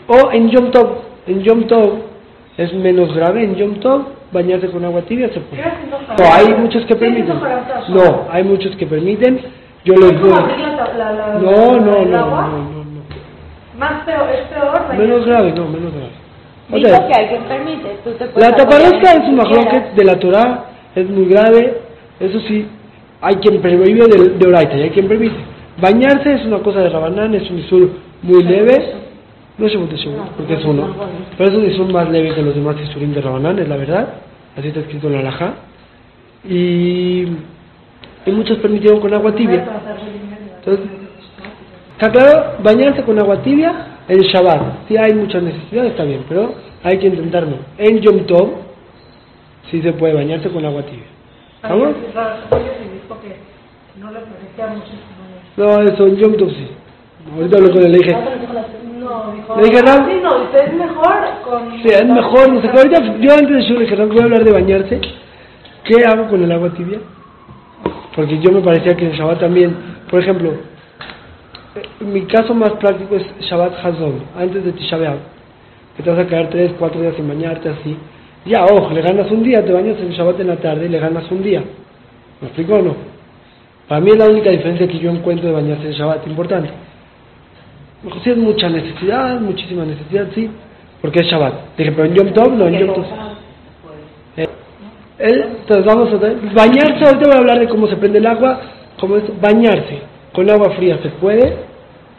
O 0.06 0.32
en 0.32 0.52
Yom 0.52 0.70
Tov, 0.70 0.90
en 1.26 1.42
Yom 1.42 1.64
Tov 1.64 2.02
es 2.58 2.74
menos 2.74 3.14
grave, 3.14 3.44
en 3.44 3.56
Yom 3.56 3.76
Tov 3.76 4.04
bañarse 4.32 4.70
con 4.70 4.84
agua 4.86 5.02
tibia 5.02 5.30
se 5.30 5.40
puede. 5.40 5.62
¿Qué 5.62 5.70
haciendo 5.70 5.98
No, 6.00 6.34
hay 6.34 6.62
muchos 6.62 6.82
que 6.84 6.94
¿Qué 6.94 6.96
permiten. 6.96 7.40
No, 7.90 8.28
hay 8.30 8.44
muchos 8.44 8.76
que 8.76 8.88
permiten. 8.88 9.42
Yo 9.84 9.94
les 9.94 10.12
¿Es 10.12 10.20
como 10.20 10.26
digo, 10.26 10.36
abrir 10.38 10.60
la, 10.60 10.94
la, 10.94 11.12
la, 11.12 11.40
no, 11.40 11.80
no, 11.80 11.98
el 11.98 12.12
no, 12.12 12.18
agua? 12.18 12.48
no, 12.48 12.58
no, 12.58 12.84
no. 12.84 13.02
Más 13.78 14.04
peor, 14.04 14.30
es 14.30 14.48
peor. 14.48 14.98
Menos 14.98 15.26
grave, 15.26 15.52
no, 15.52 15.68
menos 15.68 15.94
grave. 15.94 16.12
O 16.72 16.76
Dijo 16.78 16.90
sea, 16.90 17.08
que 17.08 17.14
alguien 17.14 17.44
permite. 17.44 17.98
Tú 18.04 18.12
te 18.12 18.26
puedes 18.26 18.50
la 18.50 18.56
taparrosca 18.56 19.12
es 19.12 19.30
un 19.30 19.70
que 19.70 19.96
de 19.96 20.04
la 20.04 20.20
Torah, 20.20 20.66
es 20.96 21.08
muy 21.10 21.26
grave, 21.28 21.78
eso 22.20 22.40
sí, 22.48 22.68
hay 23.22 23.36
quien 23.36 23.62
prohíbe 23.62 24.08
de, 24.08 24.30
de 24.30 24.48
Oraita 24.48 24.76
y 24.76 24.82
hay 24.84 24.90
quien 24.90 25.08
permite. 25.08 25.36
Bañarse 25.80 26.34
es 26.34 26.46
una 26.46 26.60
cosa 26.60 26.80
de 26.80 26.90
Rabanán, 26.90 27.36
es 27.36 27.50
un 27.52 27.60
isur 27.60 27.90
muy 28.24 28.44
leve, 28.44 28.94
no 29.58 29.66
es 29.66 29.72
Shemut 29.72 29.90
de 29.90 30.12
porque 30.36 30.54
es 30.54 30.66
uno, 30.66 30.94
pero 31.38 31.50
es 31.50 31.58
un 31.58 31.66
isur 31.66 31.92
más 31.92 32.10
leve 32.10 32.36
que 32.36 32.42
los 32.42 32.56
demás 32.56 32.76
isurim 32.82 33.14
de 33.14 33.22
Rabanán, 33.22 33.58
es 33.60 33.68
la 33.68 33.78
verdad, 33.78 34.08
así 34.58 34.68
está 34.68 34.82
escrito 34.82 35.08
en 35.08 35.14
la 35.14 35.20
Alajá, 35.20 35.54
y, 36.44 37.24
y 38.26 38.32
muchos 38.32 38.58
permitieron 38.60 39.00
con 39.00 39.14
agua 39.14 39.34
tibia. 39.34 39.66
Entonces, 40.58 40.86
está 41.94 42.12
claro, 42.12 42.58
bañarse 42.62 43.04
con 43.04 43.18
agua 43.20 43.42
tibia 43.42 44.00
en 44.08 44.20
Shabbat. 44.22 44.88
Si 44.88 44.98
hay 44.98 45.14
mucha 45.14 45.40
necesidad, 45.40 45.86
está 45.86 46.04
bien, 46.04 46.26
pero 46.28 46.54
hay 46.84 47.00
que 47.00 47.08
intentarlo. 47.08 47.58
En 47.78 48.00
Yom 48.02 48.26
Tov, 48.26 48.50
sí 49.72 49.82
se 49.82 49.94
puede 49.94 50.14
bañarse 50.14 50.50
con 50.50 50.66
agua 50.66 50.84
tibia. 50.84 51.06
¿Vamos? 51.64 51.96
no 55.58 55.82
eso 55.82 56.08
en 56.08 56.18
Yom 56.18 56.36
Tov 56.36 56.50
sí. 56.50 56.68
Ahorita 57.34 57.58
hablo 57.58 57.72
con 57.72 57.82
le 57.82 57.98
dije, 57.98 58.16
No, 59.48 59.56
dijo. 59.56 59.62
Le 59.62 59.70
dije. 59.70 59.80
Sí, 59.80 60.20
no, 60.22 60.40
dice, 60.46 60.64
es 60.66 60.74
mejor 60.74 61.16
con. 61.44 61.72
sí, 61.82 61.88
es 61.90 62.06
mejor, 62.06 62.54
no 62.54 62.62
sé 62.62 62.70
qué. 62.70 62.78
Ahorita, 62.78 63.02
yo 63.20 63.34
antes 63.34 63.68
de 63.68 63.74
le 63.74 63.80
dije, 63.82 63.96
"Ram, 63.96 64.10
voy 64.10 64.20
a 64.20 64.24
hablar 64.24 64.44
de 64.44 64.52
bañarse. 64.52 65.02
¿Qué 65.84 66.04
hago 66.04 66.28
con 66.30 66.44
el 66.44 66.52
agua 66.52 66.70
tibia? 66.74 67.00
Porque 68.16 68.40
yo 68.40 68.52
me 68.52 68.62
parecía 68.62 68.96
que 68.96 69.06
en 69.06 69.12
Shabbat 69.12 69.40
también, 69.40 69.76
por 70.10 70.20
ejemplo, 70.22 70.52
eh, 71.76 72.04
mi 72.06 72.22
caso 72.26 72.54
más 72.54 72.72
práctico 72.74 73.16
es 73.16 73.24
Shabbat 73.42 73.86
Hazon, 73.86 74.24
antes 74.40 74.64
de 74.64 74.72
Tisha 74.72 74.98
que 75.96 76.04
te 76.04 76.10
vas 76.10 76.20
a 76.20 76.28
quedar 76.28 76.50
tres, 76.50 76.72
cuatro 76.80 77.02
días 77.02 77.16
sin 77.16 77.28
bañarte 77.28 77.70
así. 77.70 77.98
Ya, 78.46 78.66
ojo, 78.66 78.94
le 78.94 79.02
ganas 79.02 79.30
un 79.32 79.44
día, 79.44 79.64
te 79.64 79.72
bañas 79.72 79.98
en 80.00 80.10
Shabbat 80.10 80.40
en 80.40 80.48
la 80.48 80.58
tarde 80.58 80.86
y 80.86 80.90
le 80.90 81.00
ganas 81.00 81.30
un 81.32 81.44
día. 81.44 81.64
¿Me 82.42 82.48
explico 82.48 82.76
o 82.76 82.82
no? 82.82 82.96
Para 83.88 84.02
mí 84.02 84.12
es 84.12 84.18
la 84.18 84.26
única 84.26 84.50
diferencia 84.50 84.88
que 84.88 85.00
yo 85.00 85.12
encuentro 85.12 85.48
de 85.48 85.54
bañarse 85.54 85.88
en 85.88 85.94
Shabbat, 85.94 86.28
importante. 86.28 86.70
Mejor 88.04 88.24
si 88.24 88.30
es 88.30 88.38
mucha 88.38 88.70
necesidad, 88.70 89.40
muchísima 89.40 89.86
necesidad, 89.86 90.28
sí, 90.36 90.50
porque 91.02 91.22
es 91.22 91.28
Shabbat. 91.28 91.78
Dije, 91.78 91.92
pero 91.92 92.06
en 92.06 92.14
Yom 92.14 92.34
Tov, 92.34 92.54
no, 92.54 92.68
en 92.68 92.78
Yom 92.80 92.94
Tov. 92.94 93.06
Eh, 94.38 94.48
él, 95.20 95.46
entonces 95.60 95.86
vamos 95.86 96.14
a 96.14 96.18
ver, 96.18 96.38
bañarse, 96.54 97.06
ahorita 97.06 97.26
voy 97.26 97.36
a 97.36 97.40
hablar 97.40 97.60
de 97.60 97.68
cómo 97.68 97.88
se 97.88 97.96
prende 97.96 98.20
el 98.20 98.28
agua, 98.28 98.60
cómo 99.00 99.18
es 99.18 99.24
bañarse. 99.42 100.02
Con 100.34 100.50
agua 100.50 100.72
fría 100.72 101.00
se 101.02 101.10
puede, 101.10 101.58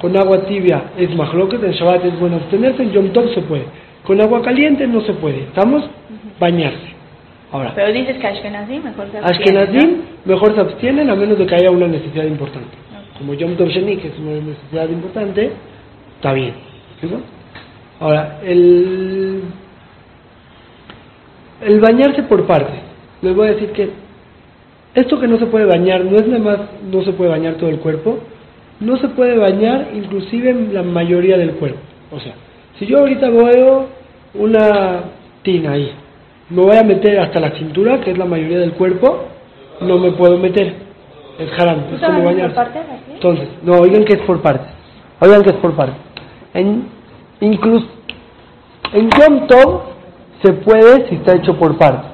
con 0.01 0.17
agua 0.17 0.47
tibia 0.47 0.91
es 0.97 1.15
mahloket, 1.15 1.63
en 1.63 1.73
Shabbat 1.73 2.05
es 2.05 2.19
bueno 2.19 2.37
abstenerse, 2.37 2.83
en 2.83 2.93
Yom 2.93 3.09
Tov 3.11 3.33
se 3.35 3.43
puede. 3.43 3.65
Con 4.05 4.21
agua 4.21 4.41
caliente 4.43 4.87
no 4.87 5.01
se 5.03 5.13
puede, 5.15 5.45
¿estamos? 5.45 5.85
Bañarse. 6.39 6.95
Ahora, 7.53 7.73
Pero 7.75 7.93
dices 7.93 8.17
que 8.19 8.27
Ashkenazim 8.27 8.83
mejor 8.83 9.11
se 9.11 9.19
abstiene, 9.19 9.61
Ashkenazim 9.61 10.03
mejor 10.25 10.55
se 10.55 10.61
abstienen 10.61 11.11
a 11.11 11.15
menos 11.15 11.39
de 11.39 11.47
que 11.47 11.55
haya 11.55 11.71
una 11.71 11.87
necesidad 11.87 12.25
importante. 12.25 12.77
Como 13.19 13.35
Yom 13.35 13.57
Tov 13.57 13.69
Sheni, 13.69 13.97
que 13.97 14.09
es 14.09 14.19
una 14.19 14.33
necesidad 14.33 14.89
importante, 14.89 15.51
está 16.17 16.33
bien. 16.33 16.55
Ahora, 18.01 18.41
el, 18.45 19.43
el 21.65 21.81
bañarse 21.81 22.23
por 22.25 22.47
partes. 22.47 22.81
Les 23.23 23.35
voy 23.35 23.49
a 23.49 23.53
decir 23.53 23.73
que 23.73 23.91
esto 24.95 25.19
que 25.21 25.29
no 25.29 25.39
se 25.39 25.47
puede 25.47 25.67
bañar 25.67 26.05
no 26.05 26.17
es 26.17 26.27
nada 26.27 26.43
más 26.43 26.59
no 26.91 27.03
se 27.03 27.13
puede 27.13 27.31
bañar 27.31 27.55
todo 27.55 27.71
el 27.71 27.79
cuerpo, 27.79 28.19
no 28.81 28.97
se 28.99 29.09
puede 29.09 29.37
bañar 29.37 29.89
inclusive 29.95 30.51
en 30.51 30.75
la 30.75 30.83
mayoría 30.83 31.37
del 31.37 31.53
cuerpo. 31.53 31.81
O 32.11 32.21
sea, 32.21 32.35
si 32.79 32.87
yo 32.87 32.99
ahorita 32.99 33.29
veo 33.31 33.89
una 34.35 35.05
tina 35.43 35.73
ahí, 35.73 35.91
me 36.51 36.63
voy 36.63 36.77
a 36.77 36.83
meter 36.83 37.19
hasta 37.21 37.41
la 37.41 37.51
cintura, 37.53 38.01
que 38.01 38.13
es 38.13 38.19
la 38.19 38.25
mayoría 38.25 38.59
del 38.59 38.73
cuerpo, 38.73 39.25
no 39.81 39.99
me 39.99 40.13
puedo 40.13 40.39
meter. 40.39 40.86
Es 41.39 41.53
haram, 41.61 41.83
¿Tú 41.89 41.95
es 41.97 42.01
como 42.01 42.15
por 42.19 42.25
bañarse. 42.25 42.55
parte 42.55 42.79
de 42.79 42.85
aquí? 42.85 43.13
Entonces, 43.15 43.49
no, 43.63 43.73
oigan 43.81 44.05
que 44.05 44.15
es 44.15 44.21
por 44.23 44.41
partes. 44.41 44.69
Oigan 45.21 45.43
que 45.43 45.51
es 45.51 45.57
por 45.57 45.75
partes. 45.75 45.97
En, 46.55 46.89
incluso, 47.41 47.87
en 48.93 49.11
Yom 49.11 49.47
Tov 49.47 49.83
se 50.43 50.53
puede 50.55 51.09
si 51.09 51.17
está 51.17 51.37
hecho 51.37 51.57
por 51.59 51.77
partes. 51.77 52.11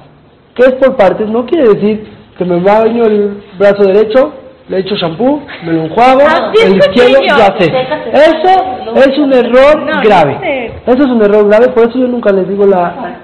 ¿Qué 0.55 0.63
es 0.63 0.73
por 0.73 0.95
partes? 0.97 1.27
No 1.29 1.45
quiere 1.45 1.69
decir 1.73 2.07
que 2.37 2.45
me 2.45 2.59
baño 2.59 3.05
el 3.05 3.43
brazo 3.57 3.83
derecho, 3.83 4.33
le 4.67 4.79
echo 4.79 4.95
shampoo, 4.95 5.41
me 5.65 5.73
lo 5.73 5.83
enjuago, 5.83 6.21
Así 6.21 6.65
el 6.65 6.77
izquierdo 6.77 7.19
ya 7.25 7.57
sé. 7.59 7.71
Eso 8.13 8.95
es 8.95 9.17
un 9.17 9.33
error 9.33 9.79
No, 9.79 9.93
no 9.95 10.01
grave. 10.01 10.37
sé. 10.41 10.65
Eso 10.91 11.03
es 11.03 11.09
un 11.09 11.21
error 11.23 11.47
grave, 11.47 11.69
por 11.69 11.87
eso 11.89 11.97
yo 11.99 12.07
nunca 12.07 12.31
les 12.31 12.47
digo 12.47 12.65
la... 12.65 13.17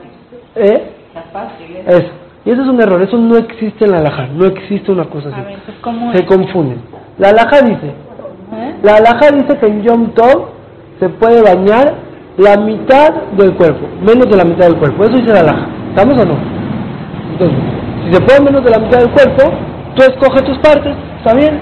¿Eh? 0.56 0.84
Eso. 1.88 2.10
Y 2.50 2.52
eso 2.52 2.64
es 2.64 2.68
un 2.68 2.82
error, 2.82 3.00
eso 3.00 3.16
no 3.16 3.38
existe 3.38 3.86
en 3.86 3.92
la 3.92 3.98
alhaja, 4.00 4.26
no 4.34 4.46
existe 4.46 4.92
una 4.92 5.04
cosa 5.06 5.30
así. 5.30 5.40
ver, 5.40 5.60
pues, 5.68 5.78
¿cómo 5.82 6.12
Se 6.14 6.18
es? 6.18 6.26
confunden. 6.26 6.82
La 7.20 7.30
alhaja 7.30 7.62
dice, 7.62 7.88
¿Eh? 7.90 8.76
la 8.82 8.96
alhaja 8.96 9.30
dice 9.36 9.56
que 9.60 9.68
en 9.68 9.84
Yom 9.84 10.08
Tov 10.16 10.48
se 11.00 11.10
puede 11.10 11.44
bañar 11.44 11.94
la 12.38 12.58
mitad 12.58 13.14
del 13.38 13.54
cuerpo, 13.54 13.86
menos 14.02 14.28
de 14.32 14.36
la 14.36 14.46
mitad 14.46 14.66
del 14.66 14.78
cuerpo. 14.78 15.04
Eso 15.04 15.18
dice 15.18 15.32
la 15.32 15.42
alhaja. 15.42 15.68
¿Estamos 15.90 16.18
o 16.20 16.26
no? 16.26 16.38
Entonces, 17.34 17.58
si 18.08 18.14
se 18.16 18.22
puede 18.22 18.42
menos 18.42 18.64
de 18.64 18.72
la 18.72 18.80
mitad 18.80 18.98
del 18.98 19.12
cuerpo, 19.12 19.44
tú 19.96 20.02
escoges 20.02 20.44
tus 20.44 20.58
partes, 20.58 20.96
¿está 21.20 21.36
bien? 21.36 21.60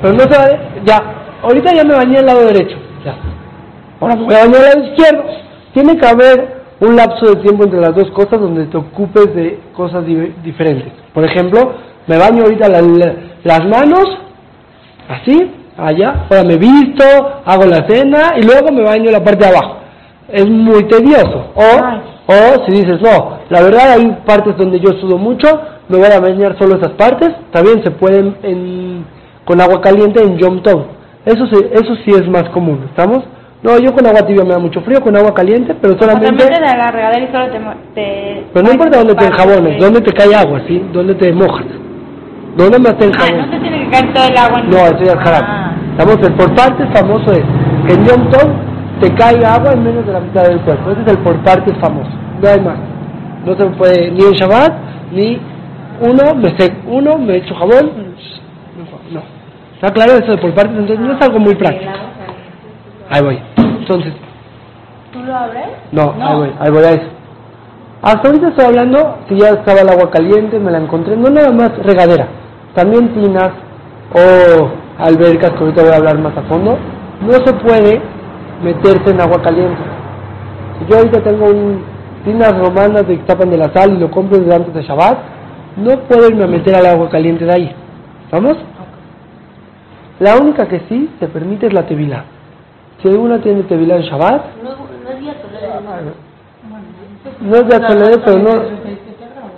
Pero 0.00 0.14
no 0.14 0.20
se 0.20 0.38
vale, 0.38 0.58
ya, 0.86 1.02
ahorita 1.42 1.74
ya 1.74 1.84
me 1.84 1.94
bañé 1.94 2.20
el 2.20 2.24
lado 2.26 2.46
derecho, 2.46 2.78
ya. 3.04 3.14
Ahora 4.00 4.16
me 4.16 4.24
voy 4.24 4.34
a 4.36 4.38
bañar 4.46 4.56
al 4.56 4.78
lado 4.80 4.88
izquierdo. 4.90 5.24
Tiene 5.74 5.98
que 5.98 6.06
haber 6.06 6.55
un 6.80 6.94
lapso 6.96 7.26
de 7.26 7.36
tiempo 7.42 7.64
entre 7.64 7.80
las 7.80 7.94
dos 7.94 8.10
cosas 8.10 8.40
donde 8.40 8.66
te 8.66 8.76
ocupes 8.76 9.34
de 9.34 9.60
cosas 9.74 10.04
di- 10.04 10.34
diferentes. 10.44 10.92
Por 11.14 11.24
ejemplo, 11.24 11.72
me 12.06 12.18
baño 12.18 12.42
ahorita 12.44 12.68
la- 12.68 12.82
la- 12.82 13.14
las 13.44 13.64
manos, 13.66 14.04
así, 15.08 15.50
allá, 15.76 16.26
ahora 16.30 16.44
me 16.44 16.56
visto, 16.56 17.04
hago 17.44 17.64
la 17.66 17.86
cena 17.88 18.34
y 18.38 18.42
luego 18.42 18.72
me 18.72 18.82
baño 18.82 19.10
la 19.10 19.22
parte 19.24 19.44
de 19.44 19.50
abajo. 19.56 19.76
Es 20.28 20.46
muy 20.48 20.84
tedioso. 20.88 21.52
O, 21.54 22.32
o 22.32 22.66
si 22.66 22.72
dices, 22.72 23.00
no, 23.00 23.38
la 23.48 23.62
verdad 23.62 23.92
hay 23.92 24.18
partes 24.26 24.56
donde 24.56 24.80
yo 24.80 24.90
sudo 25.00 25.16
mucho, 25.16 25.48
me 25.88 25.98
voy 25.98 26.08
a 26.10 26.18
bañar 26.20 26.58
solo 26.58 26.76
esas 26.76 26.92
partes, 26.92 27.30
también 27.52 27.82
se 27.84 27.90
pueden 27.92 28.36
en, 28.42 29.04
con 29.44 29.60
agua 29.60 29.80
caliente 29.80 30.22
en 30.22 30.36
Yom 30.36 30.62
Tov. 30.62 30.86
Eso, 31.24 31.46
se- 31.46 31.70
eso 31.72 31.94
sí 32.04 32.10
es 32.10 32.28
más 32.28 32.48
común, 32.50 32.84
¿estamos? 32.88 33.22
No, 33.66 33.78
yo 33.78 33.92
con 33.92 34.06
agua 34.06 34.20
tibia 34.24 34.44
me 34.44 34.50
da 34.50 34.58
mucho 34.60 34.80
frío, 34.82 35.00
con 35.00 35.16
agua 35.16 35.34
caliente, 35.34 35.74
pero 35.80 35.94
O 35.94 35.98
sea, 35.98 36.08
solamente... 36.12 36.44
metes 36.44 36.72
a 36.72 36.76
la 36.76 36.90
regadera 36.92 37.24
y 37.24 37.32
solo 37.32 37.46
te... 37.50 37.58
te 37.94 38.44
Pero 38.52 38.64
no 38.64 38.72
importa 38.72 38.98
dónde 38.98 39.14
te 39.16 39.26
enjabones, 39.26 39.74
ok. 39.74 39.80
dónde 39.80 40.00
te 40.02 40.12
cae 40.12 40.34
agua, 40.36 40.60
¿sí? 40.68 40.82
Dónde 40.92 41.14
te 41.16 41.32
mojas. 41.32 41.66
¿Dónde 42.56 42.78
más 42.78 42.96
te 42.96 43.04
Ah, 43.04 43.08
enjabones? 43.08 43.46
no 43.46 43.50
te 43.50 43.58
tiene 43.58 43.78
que 43.84 43.90
caer 43.90 44.14
todo 44.14 44.24
el 44.28 44.36
agua. 44.38 44.60
en- 44.60 44.70
No, 44.70 44.76
eso 44.76 44.98
ya 45.04 45.12
es 45.20 45.28
haram. 45.28 45.44
Ah. 45.44 45.72
Estamos, 45.98 46.26
el 46.28 46.34
por 46.34 46.54
partes 46.54 46.86
famoso 46.94 47.32
es 47.32 47.44
que 47.88 47.92
en 47.94 48.04
Yom 48.06 48.30
Tov 48.30 48.48
te 49.00 49.12
caiga 49.14 49.54
agua 49.56 49.72
en 49.72 49.82
menos 49.82 50.06
de 50.06 50.12
la 50.12 50.20
mitad 50.20 50.42
del 50.44 50.60
cuerpo. 50.60 50.90
Ese 50.92 51.00
es 51.02 51.08
el 51.08 51.18
por 51.18 51.36
partes 51.42 51.74
famoso. 51.80 52.10
No 52.40 52.48
hay 52.48 52.60
más. 52.60 52.76
No 53.44 53.56
se 53.56 53.64
puede 53.76 54.10
ni 54.12 54.20
en 54.22 54.32
Shabbat, 54.32 54.72
ni 55.12 55.40
uno 56.02 56.34
me 56.36 56.56
seco, 56.56 56.76
uno 56.86 57.18
me 57.18 57.36
echo 57.38 57.54
jabón. 57.56 57.90
No. 59.10 59.22
¿Está 59.74 59.92
claro 59.92 60.12
eso 60.12 60.30
de 60.32 60.38
por 60.38 60.54
partes? 60.54 60.78
Entonces 60.78 61.00
no 61.00 61.12
es 61.14 61.20
algo 61.22 61.38
muy 61.40 61.54
práctico. 61.56 61.90
Ahí 63.10 63.22
voy. 63.22 63.38
Entonces, 63.88 64.14
¿Tú 65.12 65.22
lo 65.22 65.32
abres? 65.36 65.66
no, 65.92 66.12
ahí 66.20 66.36
voy, 66.36 66.52
ahí 66.58 66.70
voy 66.72 66.82
a 66.82 66.90
eso. 66.90 67.06
Hasta 68.02 68.28
ahorita 68.28 68.48
estoy 68.48 68.64
hablando 68.66 69.18
si 69.28 69.36
ya 69.36 69.50
estaba 69.50 69.80
el 69.80 69.88
agua 69.88 70.10
caliente, 70.10 70.58
me 70.58 70.72
la 70.72 70.78
encontré, 70.78 71.16
no 71.16 71.30
nada 71.30 71.52
más 71.52 71.70
regadera, 71.78 72.26
también 72.74 73.14
tinas 73.14 73.52
o 74.12 74.68
albercas, 74.98 75.52
que 75.52 75.58
ahorita 75.58 75.82
voy 75.82 75.92
a 75.92 75.96
hablar 75.96 76.18
más 76.18 76.36
a 76.36 76.42
fondo, 76.42 76.76
no 77.22 77.32
se 77.32 77.52
puede 77.54 78.02
meterse 78.64 79.10
en 79.10 79.20
agua 79.20 79.40
caliente. 79.40 79.80
Si 80.80 80.90
yo 80.90 80.98
ahorita 80.98 81.22
tengo 81.22 81.46
un 81.46 81.84
tinas 82.24 82.58
romanas 82.58 83.06
de 83.06 83.18
que 83.18 83.22
tapan 83.22 83.50
de 83.50 83.58
la 83.58 83.72
sal 83.72 83.92
y 83.92 83.98
lo 83.98 84.10
compro 84.10 84.38
desde 84.40 84.52
antes 84.52 84.74
de 84.74 84.82
Shabbat, 84.82 85.18
no 85.76 85.96
puedo 86.08 86.28
irme 86.28 86.42
a 86.42 86.48
meter 86.48 86.74
al 86.74 86.86
agua 86.86 87.08
caliente 87.08 87.44
de 87.44 87.52
ahí. 87.52 87.72
¿Vamos? 88.32 88.56
La 90.18 90.36
única 90.36 90.66
que 90.66 90.80
sí 90.88 91.08
se 91.20 91.28
permite 91.28 91.68
es 91.68 91.72
la 91.72 91.86
tevilá. 91.86 92.24
Si 93.02 93.08
alguna 93.08 93.40
tiene 93.40 93.62
tevilá 93.64 93.96
en 93.96 94.02
Shabbat, 94.02 94.42
No, 94.62 94.70
no 94.70 95.10
es 95.10 95.20
día 95.20 95.34
solar. 95.34 96.02
no 97.40 97.56
es 97.56 97.68
de 97.68 97.76
acelere, 97.76 98.18
pero 98.24 98.38
no. 98.38 98.52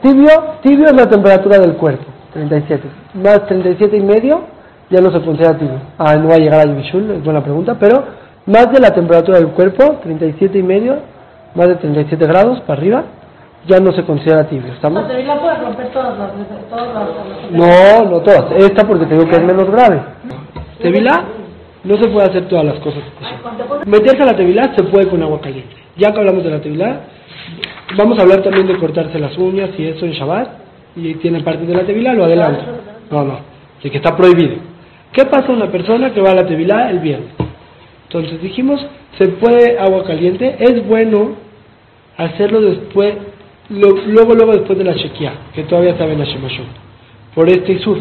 Tibio, 0.02 0.30
tibio 0.62 0.86
es 0.86 0.94
la 0.94 1.06
temperatura 1.08 1.58
del 1.58 1.74
cuerpo, 1.74 2.04
37. 2.32 2.82
Más 3.14 3.46
37 3.46 3.96
y 3.96 4.00
medio, 4.00 4.42
ya 4.90 5.00
no 5.00 5.10
se 5.10 5.20
considera 5.24 5.56
tibio. 5.58 5.80
Ah, 5.98 6.14
no 6.16 6.28
va 6.28 6.34
a 6.34 6.38
llegar 6.38 6.60
a 6.60 6.70
Yvishul, 6.70 7.10
es 7.10 7.24
buena 7.24 7.42
pregunta, 7.42 7.76
pero 7.78 8.04
más 8.46 8.70
de 8.72 8.80
la 8.80 8.90
temperatura 8.90 9.38
del 9.38 9.48
cuerpo, 9.48 9.98
37 10.02 10.58
y 10.58 10.62
medio, 10.62 10.98
más 11.54 11.68
de 11.68 11.74
37 11.76 12.26
grados 12.26 12.60
para 12.60 12.78
arriba, 12.78 13.04
ya 13.66 13.80
no 13.80 13.92
se 13.92 14.04
considera 14.04 14.44
tibio. 14.48 14.72
¿Estamos? 14.72 15.02
La 15.02 15.08
tevilá 15.08 15.40
puede 15.40 15.56
romper 15.58 15.88
todas 15.88 16.16
las, 16.18 16.30
todas 16.70 16.94
las, 16.94 17.50
No, 17.50 18.10
no 18.10 18.20
todas. 18.20 18.52
Esta 18.56 18.86
porque 18.86 19.06
te 19.06 19.14
digo 19.14 19.26
que 19.28 19.36
es 19.36 19.42
menos 19.42 19.68
grave. 19.70 20.00
Tevilá 20.80 21.24
no 21.88 21.96
se 21.96 22.08
puede 22.08 22.28
hacer 22.28 22.46
todas 22.48 22.64
las 22.64 22.78
cosas. 22.80 23.02
Meterse 23.86 24.22
a 24.22 24.26
la 24.26 24.36
tevilá 24.36 24.72
se 24.76 24.84
puede 24.84 25.08
con 25.08 25.22
agua 25.22 25.40
caliente. 25.40 25.74
Ya 25.96 26.12
que 26.12 26.18
hablamos 26.20 26.44
de 26.44 26.50
la 26.50 26.60
tevilá, 26.60 27.00
vamos 27.96 28.18
a 28.18 28.22
hablar 28.22 28.42
también 28.42 28.66
de 28.66 28.76
cortarse 28.76 29.18
las 29.18 29.36
uñas 29.38 29.70
y 29.78 29.84
eso 29.86 30.04
en 30.04 30.12
Shabbat. 30.12 30.48
Y 30.96 31.14
tiene 31.14 31.40
parte 31.42 31.64
de 31.64 31.74
la 31.74 31.84
tevilá, 31.84 32.12
lo 32.12 32.24
adelanto. 32.24 32.62
No, 33.10 33.24
no, 33.24 33.38
de 33.82 33.90
que 33.90 33.96
está 33.96 34.16
prohibido. 34.16 34.56
¿Qué 35.12 35.24
pasa 35.24 35.46
a 35.48 35.52
una 35.52 35.70
persona 35.70 36.12
que 36.12 36.20
va 36.20 36.30
a 36.32 36.34
la 36.34 36.46
tevilá 36.46 36.90
el 36.90 36.98
viernes? 36.98 37.30
Entonces 38.04 38.40
dijimos, 38.42 38.84
se 39.18 39.28
puede 39.28 39.78
agua 39.78 40.04
caliente, 40.04 40.56
es 40.58 40.86
bueno 40.86 41.36
hacerlo 42.16 42.60
después, 42.60 43.14
lo- 43.70 43.96
luego, 44.06 44.34
luego 44.34 44.52
después 44.52 44.78
de 44.78 44.84
la 44.84 44.92
shekia, 44.92 45.32
que 45.54 45.62
todavía 45.64 45.90
está 45.92 46.04
en 46.06 46.18
la 46.18 46.24
Shemashot, 46.24 46.66
por 47.34 47.48
este 47.48 47.72
isur. 47.72 47.98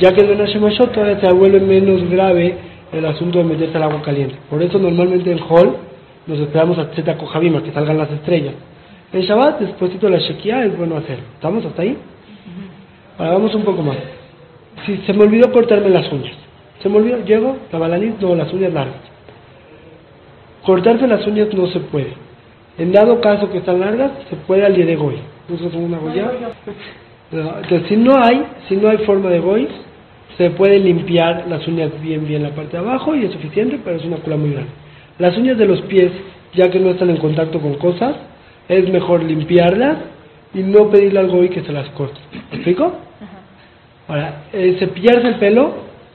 Ya 0.00 0.12
que 0.12 0.20
en 0.22 0.38
la 0.38 0.46
Shemashot 0.46 0.92
todavía 0.92 1.20
se 1.20 1.32
vuelve 1.34 1.60
menos 1.60 2.08
grave 2.10 2.56
el 2.92 3.04
asunto 3.06 3.38
de 3.38 3.44
meterse 3.44 3.76
al 3.76 3.84
agua 3.84 4.02
caliente. 4.02 4.36
Por 4.48 4.62
eso 4.62 4.78
normalmente 4.78 5.30
en 5.30 5.40
Hall 5.48 5.76
nos 6.26 6.38
esperamos 6.38 6.78
a 6.78 6.90
Tzeta 6.90 7.16
Kohabima, 7.16 7.62
que 7.62 7.72
salgan 7.72 7.98
las 7.98 8.10
estrellas. 8.10 8.54
En 9.12 9.22
Shabbat, 9.22 9.60
después 9.60 9.98
de 9.98 10.10
la 10.10 10.18
shekia, 10.18 10.64
es 10.64 10.76
bueno 10.76 10.96
hacerlo. 10.96 11.24
¿Estamos 11.34 11.64
hasta 11.64 11.82
ahí? 11.82 11.96
Ahora 13.16 13.32
vamos 13.32 13.54
un 13.54 13.62
poco 13.64 13.82
más. 13.82 13.96
Si 14.84 14.98
se 14.98 15.12
me 15.12 15.24
olvidó 15.24 15.50
cortarme 15.50 15.88
las 15.88 16.10
uñas. 16.12 16.36
Se 16.82 16.88
me 16.88 16.98
olvidó, 16.98 17.24
llego, 17.24 17.56
la 17.72 17.78
balanís, 17.78 18.20
no, 18.20 18.34
las 18.34 18.52
uñas 18.52 18.72
largas. 18.72 19.00
Cortarse 20.64 21.06
las 21.06 21.26
uñas 21.26 21.48
no 21.54 21.66
se 21.68 21.80
puede. 21.80 22.12
En 22.76 22.92
dado 22.92 23.20
caso 23.20 23.50
que 23.50 23.58
están 23.58 23.80
largas, 23.80 24.12
se 24.28 24.36
puede 24.36 24.64
al 24.64 24.74
día 24.74 24.86
de 24.86 24.96
goy. 24.96 25.16
¿Usas 25.48 25.72
una 25.74 25.98
goya? 25.98 26.30
No, 27.30 27.58
Entonces, 27.58 27.88
si 27.88 27.96
no 27.98 28.16
hay, 28.16 28.42
si 28.70 28.76
no 28.78 28.88
hay 28.88 28.96
forma 29.04 29.28
de 29.28 29.38
goy, 29.38 29.68
se 30.36 30.50
puede 30.50 30.78
limpiar 30.78 31.46
las 31.48 31.66
uñas 31.66 31.90
bien, 32.00 32.26
bien 32.26 32.42
la 32.42 32.50
parte 32.50 32.72
de 32.72 32.78
abajo 32.78 33.14
y 33.14 33.24
es 33.24 33.32
suficiente, 33.32 33.78
pero 33.84 33.96
es 33.96 34.04
una 34.04 34.18
cula 34.18 34.36
muy 34.36 34.52
grande. 34.52 34.70
Las 35.18 35.36
uñas 35.36 35.58
de 35.58 35.66
los 35.66 35.80
pies, 35.82 36.12
ya 36.54 36.70
que 36.70 36.78
no 36.78 36.90
están 36.90 37.10
en 37.10 37.16
contacto 37.16 37.60
con 37.60 37.74
cosas, 37.74 38.16
es 38.68 38.88
mejor 38.90 39.24
limpiarlas 39.24 39.96
y 40.54 40.60
no 40.62 40.90
pedirle 40.90 41.20
al 41.20 41.28
goy 41.28 41.48
que 41.48 41.62
se 41.62 41.72
las 41.72 41.88
corte. 41.90 42.20
¿Me 42.32 42.56
explico? 42.56 42.92
Ahora, 44.06 44.44
eh, 44.52 44.76
cepillarse 44.78 45.26
el 45.28 45.34
pelo, 45.36 45.74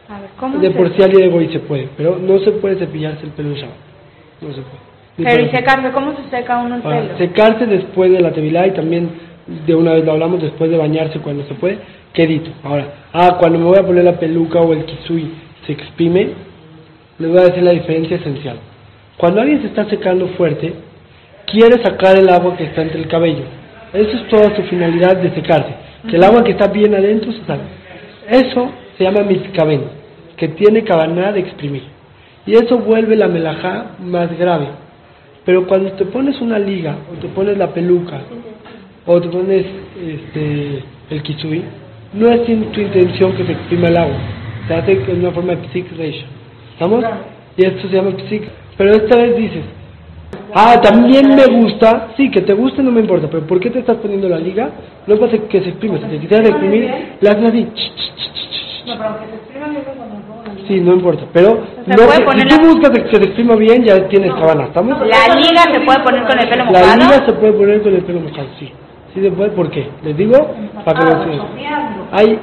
A 0.09 0.19
ver, 0.19 0.29
¿cómo 0.39 0.57
de 0.59 0.71
por 0.71 0.95
sí 0.95 1.03
al 1.03 1.11
día 1.11 1.25
de 1.25 1.31
goy 1.31 1.47
se 1.49 1.59
puede, 1.59 1.89
pero 1.95 2.17
no 2.17 2.39
se 2.39 2.51
puede 2.53 2.77
cepillarse 2.77 3.25
el 3.25 3.31
pelo 3.31 3.49
en 3.49 3.55
Shabbat. 3.55 3.75
No 4.41 4.47
se 4.49 4.61
puede. 4.61 4.93
Ni 5.17 5.25
Pero 5.25 5.43
y 5.45 5.49
secarse, 5.49 5.91
¿cómo 5.91 6.15
se 6.15 6.23
seca 6.35 6.57
uno 6.59 6.75
el 6.77 6.81
Ahora, 6.83 7.01
pelo? 7.01 7.17
secarse 7.17 7.65
después 7.67 8.11
de 8.11 8.19
la 8.21 8.31
tevilá 8.31 8.65
y 8.65 8.71
también 8.71 9.09
de 9.67 9.75
una 9.75 9.93
vez 9.93 10.05
lo 10.05 10.13
hablamos 10.13 10.41
después 10.41 10.71
de 10.71 10.77
bañarse 10.77 11.19
cuando 11.19 11.43
se 11.45 11.53
puede, 11.53 11.77
quedito. 12.13 12.51
Ahora, 12.63 12.87
ah, 13.11 13.37
cuando 13.39 13.59
me 13.59 13.65
voy 13.65 13.79
a 13.79 13.85
poner 13.85 14.03
la 14.03 14.19
peluca 14.19 14.59
o 14.59 14.71
el 14.73 14.85
kisui 14.85 15.31
se 15.65 15.73
exprime, 15.73 16.29
les 17.19 17.29
voy 17.29 17.39
a 17.39 17.45
decir 17.45 17.63
la 17.63 17.71
diferencia 17.71 18.17
esencial. 18.17 18.57
Cuando 19.17 19.41
alguien 19.41 19.61
se 19.61 19.67
está 19.67 19.89
secando 19.89 20.27
fuerte, 20.29 20.73
quiere 21.45 21.83
sacar 21.83 22.17
el 22.17 22.29
agua 22.29 22.55
que 22.55 22.65
está 22.65 22.81
entre 22.81 22.99
el 22.99 23.07
cabello. 23.07 23.43
Eso 23.93 24.17
es 24.17 24.27
toda 24.27 24.55
su 24.55 24.63
finalidad 24.63 25.17
de 25.17 25.33
secarse. 25.33 25.73
Que 26.09 26.15
el 26.15 26.23
agua 26.23 26.43
que 26.43 26.51
está 26.51 26.67
bien 26.67 26.93
adentro 26.95 27.31
se 27.31 27.45
salga. 27.45 27.65
Eso 28.29 28.71
se 28.97 29.03
llama 29.03 29.23
mitkaben, 29.23 29.83
que 30.35 30.47
tiene 30.49 30.83
cabana 30.83 31.31
de 31.31 31.41
exprimir. 31.41 31.83
Y 32.45 32.53
eso 32.53 32.79
vuelve 32.79 33.15
la 33.15 33.27
melajá 33.27 33.91
más 33.99 34.37
grave. 34.37 34.67
Pero 35.45 35.67
cuando 35.67 35.91
te 35.93 36.05
pones 36.05 36.39
una 36.41 36.57
liga, 36.57 36.97
o 37.11 37.19
te 37.19 37.27
pones 37.27 37.57
la 37.57 37.73
peluca, 37.73 38.21
o 39.05 39.21
te 39.21 39.27
pones 39.29 39.65
este, 40.01 40.83
el 41.09 41.23
kisui, 41.23 41.63
no 42.13 42.29
es 42.31 42.47
in- 42.49 42.71
tu 42.71 42.81
intención 42.81 43.33
que 43.35 43.45
se 43.45 43.51
exprima 43.53 43.87
el 43.89 43.97
agua. 43.97 44.15
Se 44.67 44.73
hace 44.75 44.91
en 44.93 45.19
una 45.19 45.31
forma 45.31 45.55
de 45.55 45.67
psik 45.67 45.91
ratio. 45.97 46.25
¿Estamos? 46.73 47.03
Y 47.57 47.65
esto 47.65 47.87
se 47.87 47.95
llama 47.95 48.11
psik. 48.29 48.43
Pero 48.77 48.91
esta 48.91 49.17
vez 49.17 49.35
dices, 49.35 49.63
ah, 50.55 50.79
también 50.81 51.35
me 51.35 51.45
gusta, 51.45 52.09
sí, 52.17 52.29
que 52.31 52.41
te 52.41 52.53
guste 52.53 52.81
no 52.81 52.91
me 52.91 53.01
importa, 53.01 53.27
pero 53.29 53.45
¿por 53.45 53.59
qué 53.59 53.69
te 53.69 53.79
estás 53.79 53.97
poniendo 53.97 54.27
la 54.29 54.39
liga? 54.39 54.69
No 55.05 55.13
es 55.15 55.19
para 55.19 55.31
que 55.47 55.61
se 55.61 55.69
exprima, 55.69 55.97
si 55.99 56.05
te 56.05 56.17
quisieras 56.19 56.49
exprimir, 56.49 56.89
la 57.21 57.31
haces 57.31 57.43
así. 57.45 57.67
No, 58.87 58.97
pero 58.97 59.09
se 59.29 59.35
exprima 59.35 59.67
bien 59.69 59.81
cuando 59.85 60.05
la 60.05 60.67
Sí, 60.67 60.79
no 60.79 60.93
importa, 60.93 61.23
pero 61.33 61.49
no, 61.85 61.93
si 61.97 62.47
tú 62.47 62.55
la- 62.61 62.67
buscas 62.67 62.89
que 62.91 63.09
se 63.17 63.23
exprima 63.23 63.55
bien, 63.55 63.83
ya 63.83 64.07
tienes 64.07 64.33
cabana, 64.33 64.63
¿estamos? 64.65 64.97
La 64.99 65.35
liga 65.35 65.61
se 65.73 65.79
puede 65.81 65.99
poner 66.03 66.23
con 66.25 66.39
el 66.39 66.49
pelo 66.49 66.63
La 66.65 66.71
mojado. 66.71 66.95
liga 66.95 67.25
se 67.25 67.33
puede 67.33 67.53
poner 67.53 67.81
con 67.81 67.95
el 67.95 68.03
pelo 68.03 68.19
mojado, 68.21 68.47
sí. 68.59 68.71
Sí 69.13 69.21
se 69.21 69.31
puede, 69.31 69.51
¿por 69.51 69.69
qué? 69.69 69.87
Les 70.03 70.17
digo, 70.17 70.33
para 70.83 70.99
que 70.99 71.05
lo 71.05 71.23
sigan. 71.23 71.47
Hay, 72.11 72.39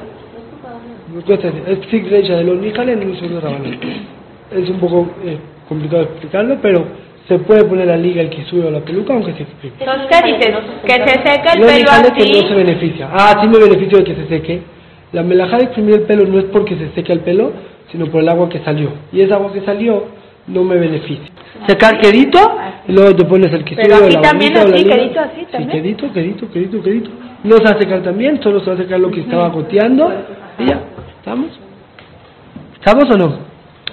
es 4.51 4.69
un 4.69 4.79
poco 4.79 5.07
eh, 5.25 5.37
complicado 5.67 6.03
explicarlo, 6.03 6.57
pero 6.61 6.85
se 7.27 7.39
puede 7.39 7.63
poner 7.65 7.87
la 7.87 7.97
liga, 7.97 8.21
el 8.21 8.29
kisui 8.29 8.61
o 8.61 8.71
la 8.71 8.79
peluca, 8.79 9.13
aunque 9.13 9.33
se 9.33 9.43
exprime. 9.43 9.75
Entonces, 9.79 10.07
¿qué 10.09 10.31
dices? 10.31 10.55
Que 10.85 10.93
se 10.93 11.13
seca 11.21 11.53
el 11.53 11.59
Los 11.61 11.71
pelo 11.71 11.83
nijales 11.83 12.11
que 12.11 12.25
no 12.25 12.33
se 12.39 12.45
así. 12.45 12.53
beneficia. 12.55 13.09
Ah, 13.11 13.37
sí 13.41 13.47
me 13.47 13.59
beneficio 13.59 13.97
de 13.99 14.03
que 14.03 14.15
se 14.15 14.27
seque. 14.27 14.61
La 15.11 15.23
melajá 15.23 15.57
de 15.57 15.63
exprimir 15.65 15.95
el 15.95 16.01
pelo 16.03 16.25
no 16.25 16.39
es 16.39 16.45
porque 16.45 16.75
se 16.77 16.89
seque 16.91 17.11
el 17.13 17.19
pelo, 17.19 17.51
sino 17.91 18.07
por 18.07 18.21
el 18.21 18.29
agua 18.29 18.49
que 18.49 18.59
salió. 18.59 18.91
Y 19.11 19.21
esa 19.21 19.35
agua 19.35 19.51
que 19.53 19.61
salió 19.61 20.05
no 20.51 20.63
me 20.63 20.77
beneficia. 20.77 21.29
Secar 21.67 21.99
quedito 21.99 22.39
y 22.87 22.91
luego 22.93 23.15
te 23.15 23.25
pones 23.25 23.51
el 23.53 23.63
kisui 23.63 23.83
Pero 23.83 23.95
aquí 24.05 24.15
la 24.15 24.21
también, 24.21 24.57
así, 24.57 24.71
quedito, 24.83 25.19
así 25.19 25.39
Sí, 25.39 25.45
también. 25.51 25.69
quedito, 25.71 26.13
quedito, 26.13 26.51
quedito, 26.51 26.81
quedito. 26.83 27.09
No 27.43 27.57
se 27.57 27.63
va 27.63 27.71
a 27.71 27.79
secar 27.79 28.01
también, 28.01 28.41
solo 28.41 28.59
se 28.59 28.69
va 28.69 28.75
a 28.75 28.79
secar 28.79 28.99
lo 28.99 29.11
que 29.11 29.21
estaba 29.21 29.49
goteando 29.49 30.11
y 30.59 30.65
ya. 30.67 30.81
¿Estamos? 31.19 31.47
¿Estamos 32.79 33.03
o 33.13 33.17
no? 33.17 33.35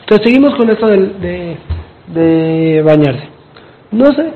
Entonces 0.00 0.24
seguimos 0.26 0.54
con 0.56 0.70
esto 0.70 0.86
de, 0.86 1.56
de 2.08 2.82
bañarse. 2.82 3.28
No 3.90 4.06
sé. 4.12 4.32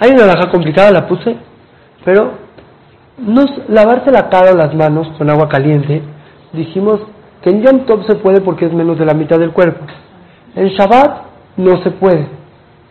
Hay 0.00 0.10
una 0.10 0.26
laja 0.26 0.50
complicada, 0.50 0.90
la 0.90 1.06
puse, 1.06 1.36
pero 2.04 2.32
no, 3.18 3.44
lavarse 3.68 4.10
la 4.10 4.28
cara 4.28 4.52
o 4.52 4.56
las 4.56 4.74
manos 4.74 5.08
con 5.16 5.30
agua 5.30 5.48
caliente, 5.48 6.02
dijimos 6.52 7.00
que 7.42 7.50
en 7.50 7.62
Yom 7.62 7.86
Tov 7.86 8.04
se 8.06 8.16
puede 8.16 8.40
porque 8.42 8.66
es 8.66 8.72
menos 8.74 8.98
de 8.98 9.06
la 9.06 9.14
mitad 9.14 9.38
del 9.38 9.52
cuerpo. 9.52 9.84
En 10.56 10.68
Shabbat 10.68 11.22
no 11.56 11.82
se 11.82 11.90
puede. 11.90 12.26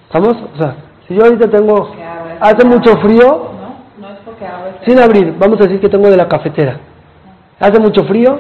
¿Estamos? 0.06 0.36
O 0.54 0.58
sea, 0.58 0.76
si 1.08 1.16
yo 1.16 1.24
ahorita 1.24 1.50
tengo, 1.50 1.92
hace 2.40 2.66
mucho 2.66 2.96
frío, 3.02 3.50
sin 4.86 5.00
abrir, 5.00 5.36
vamos 5.38 5.60
a 5.60 5.64
decir 5.64 5.80
que 5.80 5.90
tengo 5.90 6.10
de 6.10 6.18
la 6.18 6.28
cafetera. 6.28 6.78
Hace 7.60 7.80
mucho 7.80 8.04
frío, 8.06 8.40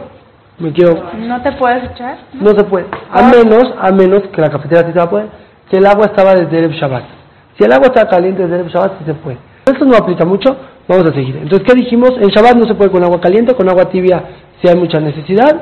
me 0.60 0.72
quiero, 0.72 0.94
¿No 1.17 1.41
te 1.41 1.51
puedes 1.53 1.91
echar? 1.91 2.17
no 2.34 2.51
se 2.51 2.63
puede. 2.65 2.86
A 3.12 3.24
menos, 3.24 3.63
a 3.79 3.91
menos 3.91 4.24
que 4.32 4.41
la 4.41 4.50
cafetera 4.50 4.82
sí 4.86 4.94
se 4.94 5.00
va 5.00 5.05
a 5.05 5.10
poder, 5.10 5.27
que 5.70 5.77
el 5.77 5.86
agua 5.86 6.05
estaba 6.05 6.34
desde 6.36 6.58
Erev 6.58 6.72
Shabbat. 6.72 7.03
Si 7.58 7.63
el 7.63 7.72
agua 7.72 7.88
está 7.88 8.08
caliente 8.08 8.44
desde 8.44 8.55
Erev 8.55 8.67
Shabbat, 8.67 9.00
sí 9.00 9.05
se 9.05 9.13
puede. 9.15 9.38
Esto 9.65 9.86
no 9.86 9.98
aplica 9.98 10.25
mucho, 10.25 10.55
vamos 10.88 11.08
a 11.08 11.13
seguir. 11.13 11.38
Entonces, 11.38 11.67
¿qué 11.67 11.75
dijimos? 11.75 12.12
En 12.20 12.27
Shabbat 12.29 12.55
no 12.55 12.65
se 12.65 12.75
puede 12.75 12.91
con 12.91 13.03
agua 13.03 13.20
caliente, 13.20 13.55
con 13.55 13.67
agua 13.67 13.86
tibia, 13.89 14.24
si 14.62 14.67
hay 14.67 14.75
mucha 14.75 15.00
necesidad, 15.00 15.55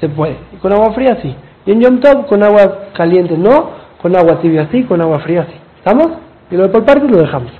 se 0.00 0.08
puede. 0.08 0.36
Y 0.52 0.56
con 0.58 0.72
agua 0.72 0.92
fría, 0.92 1.18
sí. 1.20 1.34
Y 1.68 1.72
en 1.72 1.82
Yom 1.82 2.00
Tov, 2.00 2.24
con 2.24 2.42
agua 2.42 2.88
caliente 2.94 3.36
no, 3.36 3.72
con 4.00 4.16
agua 4.16 4.40
tibia 4.40 4.68
sí, 4.72 4.84
con 4.84 5.02
agua 5.02 5.18
fría 5.18 5.44
sí. 5.50 5.54
¿Estamos? 5.76 6.12
Y 6.50 6.56
lo 6.56 6.62
de 6.62 6.70
por 6.70 6.82
partes 6.82 7.10
lo 7.10 7.18
dejamos. 7.18 7.52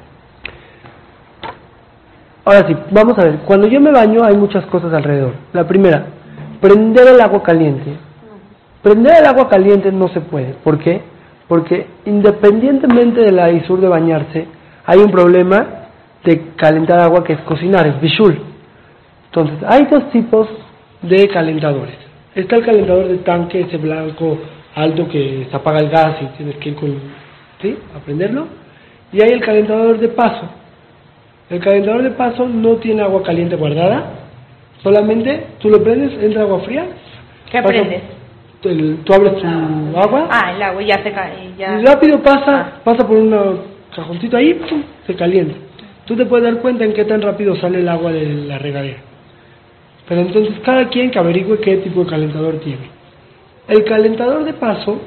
Ahora 2.42 2.66
sí, 2.66 2.74
vamos 2.90 3.18
a 3.18 3.24
ver. 3.24 3.40
Cuando 3.44 3.66
yo 3.66 3.82
me 3.82 3.90
baño 3.90 4.24
hay 4.24 4.34
muchas 4.34 4.64
cosas 4.64 4.94
alrededor. 4.94 5.34
La 5.52 5.68
primera, 5.68 6.06
prender 6.58 7.06
el 7.06 7.20
agua 7.20 7.42
caliente. 7.42 7.98
Prender 8.82 9.12
el 9.20 9.26
agua 9.26 9.46
caliente 9.46 9.92
no 9.92 10.08
se 10.08 10.22
puede. 10.22 10.54
¿Por 10.64 10.78
qué? 10.78 11.02
Porque 11.46 11.86
independientemente 12.06 13.20
de 13.20 13.32
la 13.32 13.50
isur 13.50 13.78
de 13.78 13.88
bañarse, 13.88 14.46
hay 14.86 15.00
un 15.00 15.10
problema 15.10 15.66
de 16.24 16.52
calentar 16.56 16.98
agua 17.00 17.22
que 17.24 17.34
es 17.34 17.40
cocinar, 17.40 17.86
es 17.86 18.00
bishul. 18.00 18.40
Entonces, 19.26 19.58
hay 19.68 19.84
dos 19.84 20.10
tipos 20.12 20.48
de 21.02 21.28
calentadores. 21.28 22.07
Está 22.38 22.56
el 22.56 22.64
calentador 22.64 23.08
de 23.08 23.18
tanque, 23.18 23.60
ese 23.62 23.76
blanco 23.78 24.38
alto 24.76 25.08
que 25.08 25.46
se 25.50 25.56
apaga 25.56 25.78
el 25.80 25.88
gas 25.90 26.16
y 26.22 26.26
tienes 26.36 26.56
que 26.56 26.68
ir 26.68 26.74
con, 26.76 26.94
¿sí? 27.60 27.76
a 27.96 27.98
prenderlo. 28.04 28.46
Y 29.12 29.20
hay 29.22 29.30
el 29.30 29.40
calentador 29.40 29.98
de 29.98 30.08
paso. 30.08 30.48
El 31.50 31.58
calentador 31.60 32.02
de 32.02 32.10
paso 32.10 32.46
no 32.46 32.76
tiene 32.76 33.02
agua 33.02 33.22
caliente 33.24 33.56
guardada, 33.56 34.04
solamente 34.84 35.46
tú 35.58 35.68
lo 35.68 35.82
prendes, 35.82 36.12
entra 36.22 36.42
agua 36.42 36.60
fría. 36.60 36.86
¿Qué 37.50 37.58
pasa- 37.58 37.68
prendes? 37.68 38.02
el- 38.64 38.98
tú 39.04 39.14
abres 39.14 39.36
tu 39.38 39.46
agua 39.98 40.28
Ah, 40.30 40.52
el 40.54 40.62
agua 40.62 40.82
ya 40.82 41.02
se 41.02 41.10
cae. 41.10 41.50
Ya. 41.58 41.80
y 41.80 41.84
rápido 41.84 42.22
pasa, 42.22 42.72
pasa 42.84 43.06
por 43.06 43.16
un 43.16 43.34
cajoncito 43.96 44.36
ahí, 44.36 44.54
¡pum! 44.54 44.82
se 45.06 45.14
calienta. 45.16 45.54
Tú 46.04 46.14
te 46.14 46.24
puedes 46.26 46.44
dar 46.44 46.60
cuenta 46.62 46.84
en 46.84 46.92
qué 46.92 47.04
tan 47.04 47.20
rápido 47.20 47.56
sale 47.56 47.80
el 47.80 47.88
agua 47.88 48.12
de 48.12 48.26
la 48.46 48.58
regadera. 48.58 48.98
Pero 50.08 50.22
entonces 50.22 50.54
cada 50.64 50.88
quien 50.88 51.10
que 51.10 51.18
averigüe 51.18 51.60
qué 51.60 51.76
tipo 51.78 52.04
de 52.04 52.10
calentador 52.10 52.58
tiene. 52.60 52.90
El 53.68 53.84
calentador 53.84 54.44
de 54.44 54.54
paso, 54.54 55.00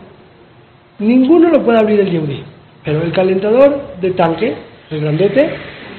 ninguno 1.00 1.50
lo 1.50 1.64
puede 1.64 1.80
abrir 1.80 2.00
el 2.00 2.12
Yehudi. 2.12 2.44
Pero 2.84 3.02
el 3.02 3.12
calentador 3.12 3.96
de 4.00 4.12
tanque, 4.12 4.54
el 4.90 5.02
grandote, 5.02 5.50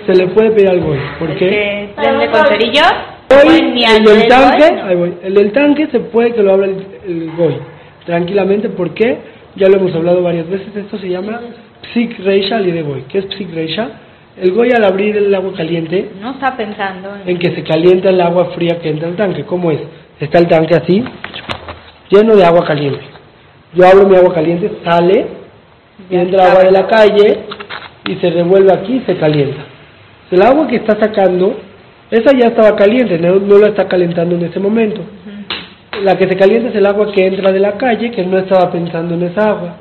se 0.07 0.15
le 0.15 0.29
puede 0.29 0.51
pedir 0.51 0.69
al 0.69 0.81
goy. 0.81 0.99
¿Por 1.19 1.37
qué? 1.37 1.91
Con 1.97 2.47
cerillos. 2.47 2.93
El 3.31 3.85
al 3.85 4.05
del 4.05 4.29
tanque, 4.29 4.69
gol. 4.69 4.81
ahí 4.85 4.97
voy. 4.97 5.15
el 5.23 5.35
del 5.35 5.53
tanque 5.53 5.87
se 5.87 6.01
puede 6.01 6.33
que 6.33 6.43
lo 6.43 6.53
abra 6.53 6.67
el, 6.67 6.87
el 7.07 7.31
goy 7.37 7.55
tranquilamente, 8.05 8.69
porque 8.69 9.19
ya 9.57 9.69
lo 9.69 9.77
hemos 9.77 9.95
hablado 9.95 10.23
varias 10.23 10.49
veces, 10.49 10.75
esto 10.75 10.99
se 10.99 11.09
llama 11.09 11.41
psik 11.93 12.19
reisha 12.21 12.59
de 12.59 12.83
goy. 12.83 13.03
¿Qué 13.09 13.19
es 13.19 13.27
psik 13.27 13.55
reisha? 13.55 13.91
El 14.37 14.53
goy 14.53 14.71
al 14.71 14.85
abrir 14.85 15.17
el 15.17 15.35
agua 15.35 15.53
caliente, 15.55 16.11
No 16.21 16.33
está 16.33 16.57
pensando 16.57 17.17
en... 17.17 17.31
en 17.31 17.39
que 17.39 17.55
se 17.55 17.63
calienta 17.63 18.09
el 18.09 18.21
agua 18.21 18.47
fría 18.55 18.79
que 18.81 18.89
entra 18.89 19.09
al 19.09 19.17
tanque. 19.17 19.45
¿Cómo 19.45 19.71
es? 19.71 19.81
Está 20.19 20.39
el 20.39 20.49
tanque 20.49 20.75
así, 20.75 21.05
lleno 22.11 22.37
de 22.37 22.45
agua 22.45 22.65
caliente. 22.65 23.05
Yo 23.75 23.87
abro 23.87 24.09
mi 24.09 24.17
agua 24.17 24.33
caliente, 24.33 24.71
sale, 24.85 25.27
y 26.09 26.17
entra 26.17 26.51
agua 26.51 26.63
de 26.63 26.71
la 26.71 26.87
calle 26.87 27.41
y 28.07 28.15
se 28.17 28.31
revuelve 28.31 28.73
aquí 28.73 28.97
y 28.97 29.01
se 29.01 29.17
calienta. 29.17 29.63
El 30.31 30.43
agua 30.43 30.67
que 30.67 30.77
está 30.77 30.99
sacando, 30.99 31.55
esa 32.11 32.33
ya 32.37 32.49
estaba 32.49 32.75
caliente, 32.75 33.19
no, 33.19 33.35
no 33.37 33.59
la 33.59 33.69
está 33.69 33.87
calentando 33.87 34.35
en 34.35 34.45
ese 34.45 34.59
momento. 34.59 35.03
La 36.03 36.17
que 36.17 36.27
se 36.27 36.37
calienta 36.37 36.71
es 36.71 36.75
el 36.75 36.87
agua 36.87 37.13
que 37.13 37.27
entra 37.27 37.53
de 37.53 37.61
la 37.61 37.73
calle, 37.73 38.11
que 38.11 38.25
no 38.25 38.39
estaba 38.39 38.71
pensando 38.73 39.15
en 39.15 39.25
esa 39.25 39.51
agua. 39.51 39.77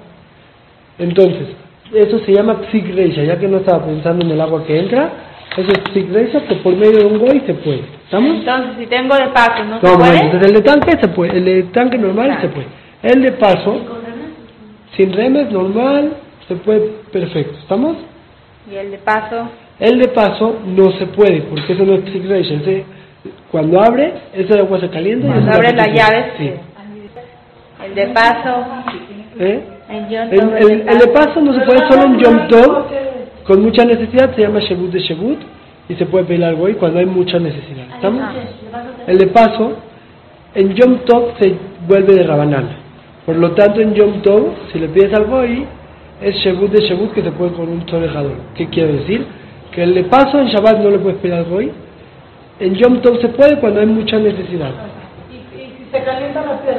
Entonces, 1.00 1.48
eso 1.94 2.20
se 2.20 2.32
llama 2.34 2.62
psik 2.70 2.94
reisha, 2.96 3.24
ya 3.24 3.38
que 3.40 3.48
no 3.48 3.58
estaba 3.58 3.86
pensando 3.86 4.26
en 4.26 4.32
el 4.32 4.42
agua 4.42 4.64
que 4.66 4.80
entra, 4.80 5.10
eso 5.58 5.72
es 5.72 5.80
psik 5.94 6.12
reisha, 6.12 6.42
que 6.48 6.56
por 6.56 6.76
medio 6.76 7.00
de 7.00 7.06
un 7.06 7.20
goy 7.20 7.42
se 7.46 7.54
puede. 7.56 7.84
¿Estamos? 8.06 8.38
Entonces, 8.40 8.72
si 8.80 8.86
tengo 8.88 9.16
de 9.16 9.28
paso, 9.30 9.64
¿no, 9.64 9.80
No, 9.82 9.90
se 9.90 9.98
puede? 9.98 10.20
entonces 10.20 10.48
el 10.50 10.54
de 10.56 10.62
tanque 10.62 10.92
se 11.02 11.08
puede, 11.10 11.38
el 11.38 11.46
de 11.46 11.64
tanque 11.64 11.98
normal 11.98 12.38
se 12.42 12.48
puede. 12.50 12.68
El 13.04 13.22
de 13.22 13.32
paso, 13.34 13.82
sin 14.96 15.14
remes, 15.14 15.50
normal, 15.52 16.14
se 16.48 16.56
puede 16.56 16.80
perfecto. 17.12 17.58
¿Estamos? 17.60 17.96
Y 18.72 18.76
el 18.76 18.92
de 18.92 18.98
paso... 19.00 19.50
El 19.80 19.98
de 19.98 20.10
paso 20.10 20.58
no 20.66 20.92
se 20.92 21.08
puede, 21.08 21.42
porque 21.42 21.74
eso 21.74 21.84
no 21.86 21.94
es 21.96 22.02
psik 22.06 22.26
reisha, 22.28 22.54
ese- 22.56 22.86
cuando 23.52 23.82
abre, 23.82 24.14
ese 24.34 24.60
agua 24.60 24.80
se 24.80 24.90
calienta 24.90 25.28
y 25.28 25.30
Cuando 25.32 25.62
las 25.62 25.86
se- 25.86 25.94
llaves, 25.94 26.26
Sí. 26.38 26.52
el 27.86 27.96
de 27.96 28.08
paso... 28.08 28.66
¿Eh? 29.40 29.64
El, 29.92 30.08
Yom 30.10 30.30
El, 30.32 30.72
el- 30.72 30.90
el 30.90 30.98
de 31.00 31.08
paso 31.08 31.42
no 31.42 31.54
se 31.54 31.62
puede 31.62 31.80
solo 31.90 32.04
en 32.04 32.18
Yom 32.20 32.48
Tov, 32.48 32.86
con 33.46 33.62
mucha 33.62 33.84
necesidad, 33.86 34.34
se 34.36 34.42
llama 34.42 34.60
Shebut 34.60 34.92
de 34.92 35.00
Shebut, 35.00 35.40
y 35.90 35.96
se 35.96 36.06
puede 36.06 36.26
pedir 36.26 36.44
algo 36.46 36.70
y 36.70 36.76
cuando 36.76 37.00
hay 37.00 37.06
mucha 37.06 37.38
necesidad. 37.40 37.86
¿Estamos? 37.96 38.22
El 39.08 39.18
de 39.18 39.28
paso, 39.28 39.74
en 40.56 40.74
Yom 40.76 41.00
Tov 41.00 41.38
se 41.40 41.56
vuelve 41.88 42.14
de 42.16 42.24
Rabanana. 42.24 42.78
Por 43.26 43.36
lo 43.36 43.52
tanto, 43.52 43.82
en 43.82 43.94
Yom 43.94 44.22
Tov, 44.22 44.54
si 44.72 44.80
le 44.80 44.88
pides 44.90 45.14
algo 45.14 45.40
ahí, 45.40 45.66
es 46.22 46.36
Shebut 46.36 46.72
de 46.72 46.82
Shebut 46.88 47.12
que 47.14 47.22
se 47.24 47.32
puede 47.32 47.52
con 47.54 47.68
un 47.68 47.88
solejador. 47.90 48.34
¿Qué 48.56 48.68
quiero 48.70 48.94
decir? 48.94 49.26
Que 49.72 49.84
el 49.84 49.94
de 49.94 50.04
paso 50.04 50.40
en 50.40 50.48
Shabbat 50.48 50.80
no 50.80 50.90
le 50.90 51.00
puedes 51.00 51.20
pedir 51.20 51.36
algo 51.36 51.58
ahí. 51.58 51.72
En 52.60 52.76
Yom 52.76 53.02
Tov 53.02 53.20
se 53.20 53.30
puede 53.30 53.58
cuando 53.60 53.80
hay 53.82 53.88
mucha 53.88 54.18
necesidad. 54.18 54.70
Y, 55.32 55.36
y 55.60 55.66
si 55.78 55.86
se 55.92 56.04
calienta 56.04 56.42
la 56.46 56.62
piel, 56.62 56.78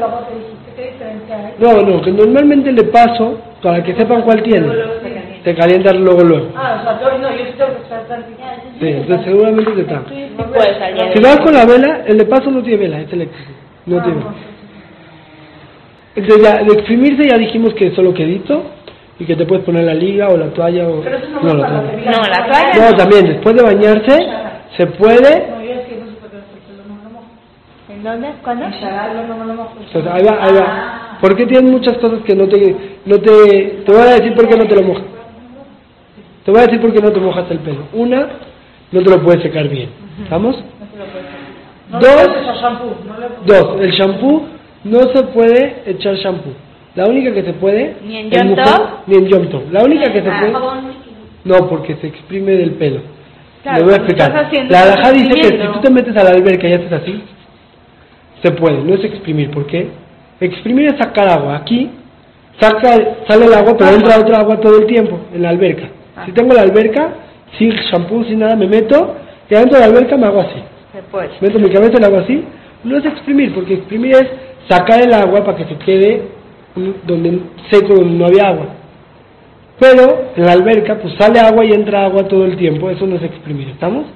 te. 0.77 0.93
No, 1.59 1.83
no, 1.83 2.03
que 2.03 2.11
normalmente 2.11 2.71
el 2.71 2.77
de 2.77 2.85
paso, 2.85 3.39
para 3.63 3.83
que 3.83 3.95
sepan 3.95 4.23
cuál 4.23 4.43
tiene, 4.43 4.69
se 5.45 5.55
calienta 5.55 5.93
luego 5.93 6.23
luego. 6.23 6.49
Ah, 6.57 6.79
o 6.81 6.83
sea, 6.85 7.01
yo, 7.01 7.19
no, 7.19 7.31
yo 7.31 7.45
sí 7.45 7.53
tengo 7.57 7.75
que 7.77 7.83
estar 7.83 8.03
tantito. 8.09 8.43
Sí, 8.81 8.87
entonces 8.89 9.27
seguramente 9.27 9.71
te 9.73 9.81
está. 9.83 10.03
Si 11.15 11.23
vas 11.23 11.41
con 11.41 11.55
la 11.55 11.65
vela, 11.67 12.03
el 12.07 12.19
de 12.19 12.25
paso 12.25 12.51
no 12.51 12.63
tiene 12.63 12.79
vela, 12.79 13.01
es 13.01 13.13
eléctrico. 13.13 13.51
No 13.87 14.03
tiene. 14.03 14.21
Entonces 16.15 16.43
ya, 16.43 16.63
de 16.63 16.73
exprimirse 16.75 17.29
ya 17.29 17.39
dijimos 17.39 17.73
que 17.75 17.87
es 17.87 17.95
solo 17.95 18.13
quedito 18.13 18.63
y 19.19 19.25
que 19.25 19.35
te 19.35 19.47
puedes 19.47 19.65
poner 19.65 19.85
la 19.85 19.95
liga 19.95 20.29
o 20.29 20.37
la 20.37 20.49
toalla 20.49 20.87
o... 20.89 21.01
Pero 21.01 21.17
eso 21.17 21.29
no, 21.31 21.41
No, 21.41 21.49
es 21.51 21.57
la 21.57 21.69
toalla. 21.69 21.93
la 22.05 22.11
No, 22.11 22.23
la 22.23 22.47
toalla 22.47 22.91
No, 22.91 22.97
también, 22.97 23.25
después 23.29 23.57
de 23.57 23.63
bañarse, 23.63 24.27
se 24.77 24.87
puede... 24.89 25.49
No, 25.49 25.63
yo 25.63 25.71
es 25.73 25.87
que 25.87 25.97
no 25.97 26.07
sé 26.07 26.13
por 26.21 26.31
qué 26.31 26.37
el 26.37 26.43
pelo 26.67 26.83
no 26.89 26.95
me 26.97 27.05
lo 27.05 27.11
mojo. 27.11 27.25
¿En 27.89 27.92
dónde? 28.03 28.29
¿Cuándo? 28.43 28.67
El 28.67 28.73
pelo 28.73 29.35
no 29.39 29.45
lo 29.45 29.55
mojo. 29.55 29.73
Entonces, 29.81 30.13
ahí 30.13 30.23
va, 30.25 30.45
ahí 30.45 30.53
va. 30.55 31.19
¿Por 31.21 31.37
qué 31.37 31.47
tienes 31.47 31.71
muchas 31.71 31.97
cosas 31.99 32.21
que 32.25 32.35
no 32.35 32.49
te... 32.49 32.77
No 33.05 33.19
te, 33.19 33.83
te 33.85 33.93
voy 33.93 34.01
a 34.01 34.15
decir 34.19 34.35
por 34.35 34.49
qué 34.49 34.57
no 34.57 34.65
te 34.65 34.75
lo 34.77 34.83
mojas. 34.83 35.05
Te 36.45 36.51
voy 36.51 36.61
a 36.61 36.65
decir 36.65 36.81
por 36.81 36.93
qué 36.93 37.01
no 37.01 37.13
te 37.13 37.21
mojas 37.21 37.51
el 37.51 37.59
pelo. 37.61 37.83
Una, 37.93 38.29
no 38.91 39.03
te 39.03 39.11
lo 39.11 39.23
puedes 39.23 39.43
secar 39.43 39.69
bien. 39.69 39.91
¿Estamos? 40.23 40.57
No 41.91 42.01
le 42.01 42.07
Dos, 42.07 42.15
puedes 42.27 42.43
echar 42.43 42.57
shampoo, 42.57 42.95
no 43.07 43.15
Dos, 43.55 43.81
el 43.81 43.91
shampoo 43.93 44.43
no 44.85 45.01
se 45.15 45.23
puede 45.25 45.83
echar 45.87 46.15
shampoo. 46.17 46.53
La 46.95 47.07
única 47.07 47.33
que 47.33 47.43
se 47.43 47.53
puede. 47.55 47.97
¿Ni 48.05 48.17
en 48.19 48.31
Yom? 48.31 48.57
Ni 49.07 49.17
en 49.17 49.27
Yom. 49.27 49.47
La 49.71 49.83
única 49.85 50.13
que 50.13 50.23
se 50.23 50.29
Ah, 50.29 50.41
puede. 50.41 50.53
No, 51.45 51.69
porque 51.69 51.97
se 51.97 52.07
exprime 52.09 52.53
del 52.53 52.73
pelo. 52.73 53.01
Claro, 53.63 53.79
Le 53.79 53.85
voy 53.85 53.93
a 53.93 53.97
explicar. 53.97 54.51
La 54.69 54.83
alhaja 54.83 55.13
dice 55.13 55.29
que 55.35 55.43
si 55.45 55.73
tú 55.73 55.81
te 55.81 55.91
metes 55.91 56.17
a 56.17 56.25
la 56.25 56.31
alberca 56.31 56.69
y 56.69 56.73
haces 56.73 56.93
así, 56.93 57.23
se 58.43 58.51
puede, 58.53 58.83
no 58.83 58.95
es 58.95 59.05
exprimir. 59.05 59.51
¿Por 59.51 59.67
qué? 59.67 59.89
Exprimir 60.41 60.87
es 60.87 60.99
sacar 60.99 61.29
agua. 61.29 61.57
Aquí 61.57 61.91
saca, 62.61 63.17
sale 63.29 63.47
el 63.47 63.55
agua, 63.55 63.75
pero 63.79 63.91
entra 63.91 64.19
otra 64.19 64.41
agua 64.41 64.61
todo 64.61 64.79
el 64.79 64.87
tiempo 64.87 65.19
en 65.33 65.43
la 65.43 65.51
alberca. 65.51 65.89
Ah. 66.17 66.25
Si 66.27 66.33
tengo 66.33 66.55
la 66.55 66.63
alberca, 66.63 67.15
sin 67.59 67.71
shampoo, 67.71 68.25
sin 68.25 68.41
nada, 68.41 68.57
me 68.57 68.67
meto 68.67 69.17
y 69.53 69.55
adentro 69.55 69.79
de 69.79 69.87
la 69.87 69.93
alberca 69.93 70.17
me 70.17 70.27
hago 70.27 70.41
así. 70.41 70.63
Se 70.93 71.03
puede. 71.03 71.29
meto 71.41 71.59
mi 71.59 71.71
cabeza 71.71 71.99
y 71.99 72.01
la 72.01 72.07
hago 72.07 72.19
así, 72.19 72.43
no 72.85 72.97
es 72.97 73.05
exprimir, 73.05 73.55
porque 73.55 73.75
exprimir 73.75 74.13
es 74.13 74.25
sacar 74.69 75.03
el 75.03 75.13
agua 75.13 75.45
para 75.45 75.59
que 75.59 75.65
se 75.67 75.77
quede 75.77 76.23
donde 77.07 77.41
seco, 77.71 77.95
donde 77.95 78.19
no 78.19 78.27
había 78.27 78.49
agua. 78.49 78.67
Pero 79.79 80.31
en 80.37 80.47
la 80.47 80.53
alberca, 80.53 80.99
pues 81.01 81.15
sale 81.19 81.39
agua 81.39 81.67
y 81.67 81.73
entra 81.73 82.07
agua 82.07 82.27
todo 82.29 82.47
el 82.47 82.57
tiempo, 82.57 82.89
eso 82.89 83.07
no 83.07 83.17
es 83.17 83.23
exprimir, 83.23 83.69
¿estamos? 83.69 84.07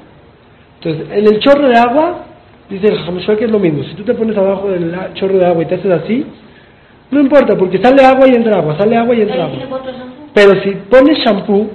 Entonces, 0.81 1.07
en 1.11 1.27
el 1.27 1.39
chorro 1.41 1.69
de 1.69 1.77
agua, 1.77 2.25
dice 2.69 2.87
el 2.89 3.37
que 3.39 3.45
es 3.45 3.51
lo 3.51 3.59
mismo, 3.59 3.85
si 3.85 3.95
tú 3.95 4.03
te 4.03 4.15
pones 4.15 4.37
abajo 4.37 4.69
del 4.69 4.95
chorro 5.15 5.39
de 5.39 5.47
agua 5.47 5.63
y 5.63 5.67
te 5.67 5.75
haces 5.77 5.93
así, 5.93 6.27
No 7.11 7.21
importa, 7.21 7.57
porque 7.57 7.79
sale 7.79 8.05
agua 8.05 8.27
y 8.27 8.35
entra 8.35 8.57
agua, 8.57 8.77
sale 8.77 8.97
agua 8.97 9.15
y 9.15 9.21
entra 9.23 9.45
agua. 9.45 9.59
Pero 10.35 10.61
si 10.63 10.71
pones 10.91 11.19
shampoo, 11.19 11.71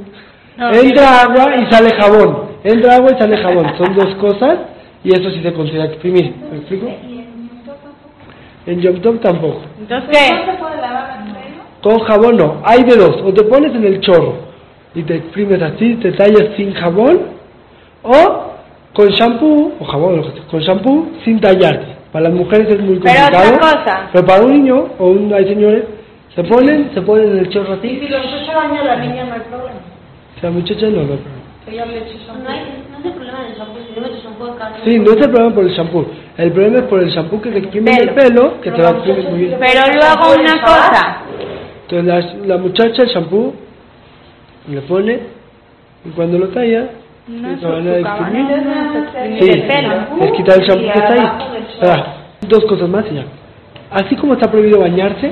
entra 0.58 1.22
agua 1.22 1.56
y 1.56 1.72
sale 1.72 1.90
jabón. 2.00 2.52
Entra 2.64 2.96
agua 2.96 3.12
y 3.16 3.20
sale 3.20 3.38
jabón. 3.38 3.66
Son 3.78 3.96
dos 3.96 4.16
cosas 4.16 4.60
y 5.04 5.10
eso 5.10 5.32
sí 5.32 5.42
se 5.42 5.54
considera 5.54 5.86
exprimir. 5.86 6.36
¿Me 6.52 6.58
explico? 6.58 6.88
En 8.66 8.82
Yom 8.82 9.02
Tov 9.02 9.20
tampoco. 9.20 9.62
Entonces. 9.80 10.32
¿No? 10.32 10.72
Con 11.82 12.00
jabón 12.02 12.38
no. 12.38 12.62
Hay 12.64 12.84
de 12.84 12.96
dos. 12.96 13.22
O 13.24 13.34
te 13.34 13.44
pones 13.44 13.74
en 13.74 13.86
el 13.86 14.00
chorro 14.02 14.36
y 14.94 15.04
te 15.04 15.16
exprimes 15.16 15.62
así, 15.62 15.96
te 15.96 16.12
tallas 16.12 16.56
sin 16.56 16.74
jabón. 16.74 17.22
O 18.04 18.51
con 18.94 19.08
shampoo, 19.10 19.74
o 19.80 19.86
jabón, 19.86 20.22
con 20.50 20.60
shampoo 20.62 21.08
sin 21.24 21.40
tallarte. 21.40 21.96
Para 22.12 22.26
las 22.30 22.34
mujeres 22.34 22.68
es 22.70 22.80
muy 22.82 23.00
Pero 23.00 23.14
complicado. 23.22 23.56
otra 23.56 23.60
cosa. 23.60 24.10
Pero 24.12 24.26
para 24.26 24.44
un 24.44 24.52
niño 24.54 24.86
o 25.00 25.08
un, 25.08 25.34
hay 25.34 25.46
señores, 25.48 25.84
se 26.36 26.44
ponen, 26.44 26.92
se 26.94 27.02
ponen 27.02 27.32
en 27.32 27.38
el 27.40 27.50
chorro 27.50 27.76
Y 27.76 27.78
así. 27.78 28.00
si 28.02 28.08
lo 28.10 28.18
empieza 28.18 28.52
a 28.52 28.56
bañar 28.68 28.86
la 28.86 28.96
niña 28.98 29.24
no 29.26 29.34
hay 29.34 29.40
problema. 29.42 29.80
O 30.38 30.40
sea, 30.42 30.50
muchacha 30.52 30.86
no, 30.88 30.92
no 30.92 31.00
hay 31.02 31.06
problema. 31.08 31.42
Que 31.66 31.76
yo 31.78 31.86
le 31.86 32.00
shampoo. 32.00 32.44
No, 32.44 32.50
hay, 32.50 32.60
no 32.92 32.98
es 33.00 33.06
el 33.06 33.12
problema 33.14 33.44
del 33.44 33.56
shampoo, 33.58 33.80
si 33.88 33.94
le 33.96 34.02
metes 34.02 34.24
shampoo 34.24 34.46
acá. 34.48 34.74
Sí, 34.84 35.00
no 35.00 35.12
es 35.12 35.18
el 35.18 35.30
problema 35.32 35.56
por 35.56 35.64
el 35.64 35.72
shampoo. 35.72 36.06
El 36.38 36.52
problema 36.52 36.78
es 36.80 36.84
por 36.86 37.00
el 37.02 37.10
shampoo 37.10 37.42
que 37.42 37.52
te 37.52 37.58
exprime 37.60 37.92
en 37.92 38.10
el 38.10 38.16
pelo, 38.16 38.60
que 38.62 38.72
te 38.72 38.82
va 38.82 38.90
a 38.90 38.94
muy 38.94 39.40
bien. 39.40 39.58
Pero 39.60 39.82
luego 39.94 40.42
una 40.42 40.62
cosa. 40.62 41.18
Entonces 41.90 42.36
la, 42.42 42.46
la 42.56 42.58
muchacha 42.58 43.04
el 43.04 43.10
shampoo 43.10 43.54
le 44.70 44.82
pone 44.82 45.20
y 46.06 46.10
cuando 46.10 46.38
lo 46.40 46.48
talla, 46.50 46.90
No 47.32 47.70
manera 47.70 47.96
de 47.96 48.02
su 48.02 48.08
exprimir. 48.08 48.48
cabana, 48.48 49.40
Sí, 49.40 49.50
el 49.50 49.68
pelo. 49.68 49.94
es 50.22 50.32
quitar 50.34 50.60
el 50.60 50.68
shampoo 50.68 50.92
que 50.94 51.00
está 51.00 51.14
ahí. 51.14 51.60
Ahora, 51.82 52.14
dos 52.48 52.66
cosas 52.66 52.90
más 52.90 53.06
y 53.12 53.16
ya. 53.16 53.24
Así 53.92 54.16
como 54.16 54.34
está 54.34 54.50
prohibido 54.50 54.80
bañarse, 54.80 55.32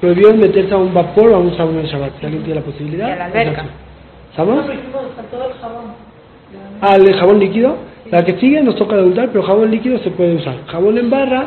prohibido 0.00 0.34
meterse 0.34 0.74
a 0.74 0.78
un 0.78 0.92
vapor 0.92 1.30
o 1.30 1.36
a 1.36 1.38
un 1.38 1.56
sauna 1.56 1.80
en 1.80 1.86
Shabbat. 1.86 2.18
Si 2.20 2.26
alguien 2.26 2.44
tiene 2.44 2.60
la 2.60 2.66
posibilidad. 2.66 3.08
Y 3.08 3.10
a 3.12 3.16
la 3.16 3.24
alberca. 3.26 3.50
es 3.52 3.58
así. 3.58 3.68
¿Estamos? 4.30 4.56
No, 4.56 4.62
pero 4.66 4.74
hicimos 4.80 5.02
hasta 5.10 5.22
todo 5.24 5.48
el 5.48 5.54
jabón. 5.54 5.84
Al 6.80 7.04
de 7.04 7.14
jabón 7.14 7.38
líquido, 7.38 7.76
la 8.10 8.24
que 8.24 8.38
sigue 8.38 8.60
nos 8.62 8.76
toca 8.76 8.96
de 8.96 9.04
untar, 9.04 9.28
pero 9.28 9.42
jabón 9.44 9.70
líquido 9.70 9.98
se 9.98 10.10
puede 10.10 10.34
usar. 10.36 10.56
Jabón 10.66 10.98
en 10.98 11.08
barra 11.10 11.46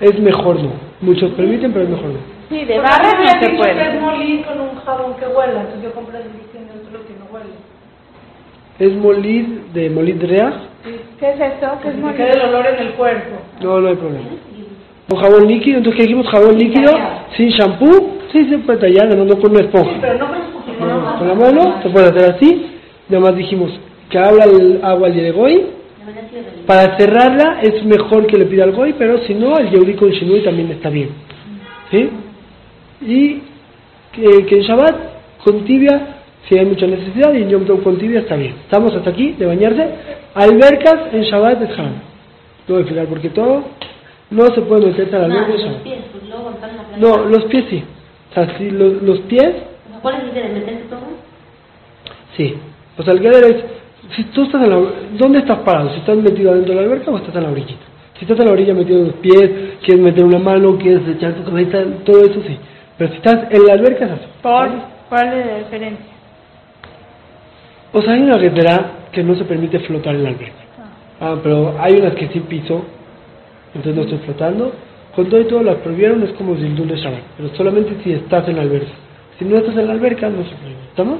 es 0.00 0.18
mejor 0.20 0.62
no. 0.62 0.70
Muchos 1.00 1.30
permiten, 1.32 1.72
pero 1.72 1.84
es 1.84 1.90
mejor 1.90 2.06
no. 2.10 2.18
Sí, 2.48 2.64
de 2.64 2.78
barra 2.78 3.12
no 3.18 3.40
se 3.40 3.50
puede. 3.56 4.44
con 4.44 4.60
un 4.60 4.76
jabón 4.84 5.14
que 5.16 5.26
huela, 5.26 5.60
entonces 5.62 5.82
yo 5.82 5.92
compré 5.92 6.18
el 6.18 6.24
líquido 6.24 6.60
neutro 6.66 7.06
que 7.06 7.14
no 7.18 7.24
huele. 7.32 7.50
Es 8.78 8.92
molir 8.94 9.62
de 9.72 9.90
molir 9.90 10.18
de 10.18 10.26
reas. 10.26 10.54
¿Qué 11.18 11.30
es 11.30 11.36
eso? 11.36 11.70
¿Qué 11.82 11.88
es 11.88 12.14
quede 12.16 12.32
el 12.32 12.40
olor 12.48 12.66
en 12.66 12.86
el 12.86 12.92
cuerpo. 12.92 13.36
No, 13.62 13.80
no 13.80 13.88
hay 13.88 13.96
problema. 13.96 14.24
Con 15.08 15.18
jabón 15.20 15.46
líquido, 15.46 15.78
entonces 15.78 16.00
que 16.00 16.06
dijimos 16.08 16.28
jabón 16.28 16.58
líquido, 16.58 16.92
sin 17.36 17.48
shampoo, 17.50 18.18
sí 18.32 18.48
se 18.48 18.58
puede 18.58 18.80
tallar, 18.80 19.14
no, 19.16 19.24
no 19.24 19.38
con 19.40 19.52
una 19.52 19.60
esponja. 19.60 19.90
Sí, 19.92 19.98
pero 20.00 20.18
no 20.18 20.26
con 20.28 20.36
esponja, 20.36 20.78
con 20.78 20.88
la 20.88 20.94
No, 20.94 21.00
mano. 21.00 21.18
con 21.18 21.28
la 21.28 21.34
mano 21.34 21.82
se 21.82 21.88
puede 21.90 22.06
hacer 22.06 22.34
así, 22.34 22.66
nada 23.08 23.24
más 23.24 23.36
dijimos 23.36 23.70
que 24.10 24.18
habla 24.18 24.44
el 24.44 24.80
agua 24.82 25.06
al 25.08 25.14
yeregoy, 25.14 25.66
para 26.66 26.96
cerrarla 26.96 27.60
es 27.62 27.84
mejor 27.84 28.26
que 28.26 28.36
le 28.36 28.46
pida 28.46 28.64
al 28.64 28.72
goy, 28.72 28.94
pero 28.98 29.18
si 29.26 29.34
no, 29.34 29.56
el 29.58 29.70
yeuri 29.70 29.94
con 29.94 30.10
shinui 30.10 30.40
también 30.42 30.70
está 30.72 30.90
bien. 30.90 31.10
¿Sí? 31.90 32.10
Y 33.02 33.42
que, 34.12 34.46
que 34.46 34.56
en 34.56 34.62
Shabbat, 34.62 34.96
con 35.44 35.64
tibia, 35.64 36.16
si 36.48 36.58
hay 36.58 36.66
mucha 36.66 36.86
necesidad, 36.86 37.32
y 37.34 37.42
en 37.42 37.48
Yom 37.48 37.64
Tov 37.64 37.82
con 37.82 37.98
tibia 37.98 38.20
está 38.20 38.36
bien. 38.36 38.54
Estamos 38.64 38.94
hasta 38.94 39.10
aquí, 39.10 39.32
de 39.32 39.46
bañarse. 39.46 39.88
Albercas 40.34 41.12
en 41.12 41.22
Shabbat 41.22 41.62
es 41.62 41.70
haram. 41.78 41.94
No 42.66 42.74
voy 42.74 42.76
a 42.76 42.80
explicar 42.80 43.06
porque 43.06 43.30
todo 43.30 43.64
no 44.30 44.46
se 44.54 44.60
puede 44.62 44.86
meterse 44.86 45.16
a 45.16 45.20
la 45.20 45.28
Nada, 45.28 45.44
alberca 45.44 45.62
en 45.62 45.62
los 45.62 45.72
Shabbat. 45.72 45.82
pies, 45.82 45.98
pues 46.12 46.24
playa. 46.24 46.96
No, 46.98 47.24
los 47.28 47.44
pies 47.44 47.64
sí. 47.70 47.84
O 48.30 48.34
sea, 48.34 48.58
si 48.58 48.70
los, 48.70 49.02
los 49.02 49.20
pies, 49.20 49.52
¿Cuál 50.02 50.16
es 50.16 50.22
el 50.24 50.34
de 50.34 50.48
meterte 50.60 50.84
todo? 50.90 51.00
sí. 52.36 52.54
O 52.98 53.02
sea, 53.02 53.12
el 53.12 53.20
gather 53.20 53.44
es, 53.56 53.64
si 54.14 54.24
tú 54.24 54.44
estás 54.44 54.62
en 54.62 54.70
la, 54.70 54.78
¿dónde 55.18 55.40
estás 55.40 55.58
parado? 55.60 55.90
Si 55.90 55.98
estás 55.98 56.16
metido 56.16 56.50
adentro 56.52 56.74
de 56.74 56.80
la 56.80 56.86
alberca 56.86 57.10
o 57.10 57.16
estás 57.18 57.34
en 57.34 57.42
la 57.42 57.50
orillita. 57.50 57.84
Si 58.18 58.24
estás 58.24 58.38
en 58.40 58.46
la 58.46 58.52
orilla 58.52 58.72
metido 58.72 59.00
en 59.00 59.06
los 59.08 59.16
pies, 59.16 59.50
quieres 59.84 60.02
meter 60.02 60.24
una 60.24 60.38
mano, 60.38 60.78
quieres 60.78 61.06
echar 61.08 61.34
tu 61.34 61.44
cabeza, 61.44 61.82
todo 62.04 62.24
eso 62.24 62.40
sí. 62.46 62.56
Pero 62.96 63.10
si 63.10 63.16
estás 63.16 63.52
en 63.52 63.66
la 63.66 63.72
alberca 63.74 64.06
es 64.06 64.10
así. 64.12 64.24
¿Por? 64.42 64.68
¿Cuál 65.10 65.28
es 65.38 65.46
la 65.46 65.58
diferencia? 65.58 66.06
O 67.96 68.02
sea, 68.02 68.12
hay 68.12 68.20
una 68.20 68.36
guetera 68.36 69.08
que 69.10 69.22
no 69.22 69.34
se 69.36 69.44
permite 69.44 69.78
flotar 69.78 70.14
en 70.14 70.24
la 70.24 70.28
alberca. 70.28 70.62
Ah, 71.18 71.34
pero 71.42 71.74
hay 71.80 71.94
unas 71.94 72.14
que 72.14 72.28
sí 72.28 72.40
piso, 72.40 72.84
entonces 73.74 73.96
no 73.96 74.02
estoy 74.02 74.18
flotando. 74.18 74.70
Con 75.14 75.30
todo 75.30 75.40
y 75.40 75.46
todo 75.46 75.62
las 75.62 75.76
prohibieron, 75.76 76.22
es 76.22 76.32
como 76.32 76.56
sin 76.56 76.76
de 76.76 76.94
Shabbat. 76.94 77.22
Pero 77.38 77.56
solamente 77.56 77.96
si 78.04 78.12
estás 78.12 78.46
en 78.48 78.56
la 78.56 78.62
alberca. 78.62 78.92
Si 79.38 79.46
no 79.46 79.56
estás 79.56 79.78
en 79.78 79.86
la 79.86 79.94
alberca, 79.94 80.28
no 80.28 80.44
se 80.44 80.54
prohíbe. 80.56 80.78
¿Estamos? 80.90 81.18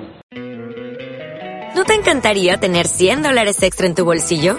¿No 1.74 1.84
te 1.84 1.94
encantaría 1.94 2.58
tener 2.58 2.84
100 2.84 3.22
dólares 3.22 3.62
extra 3.62 3.86
en 3.86 3.94
tu 3.94 4.04
bolsillo? 4.04 4.58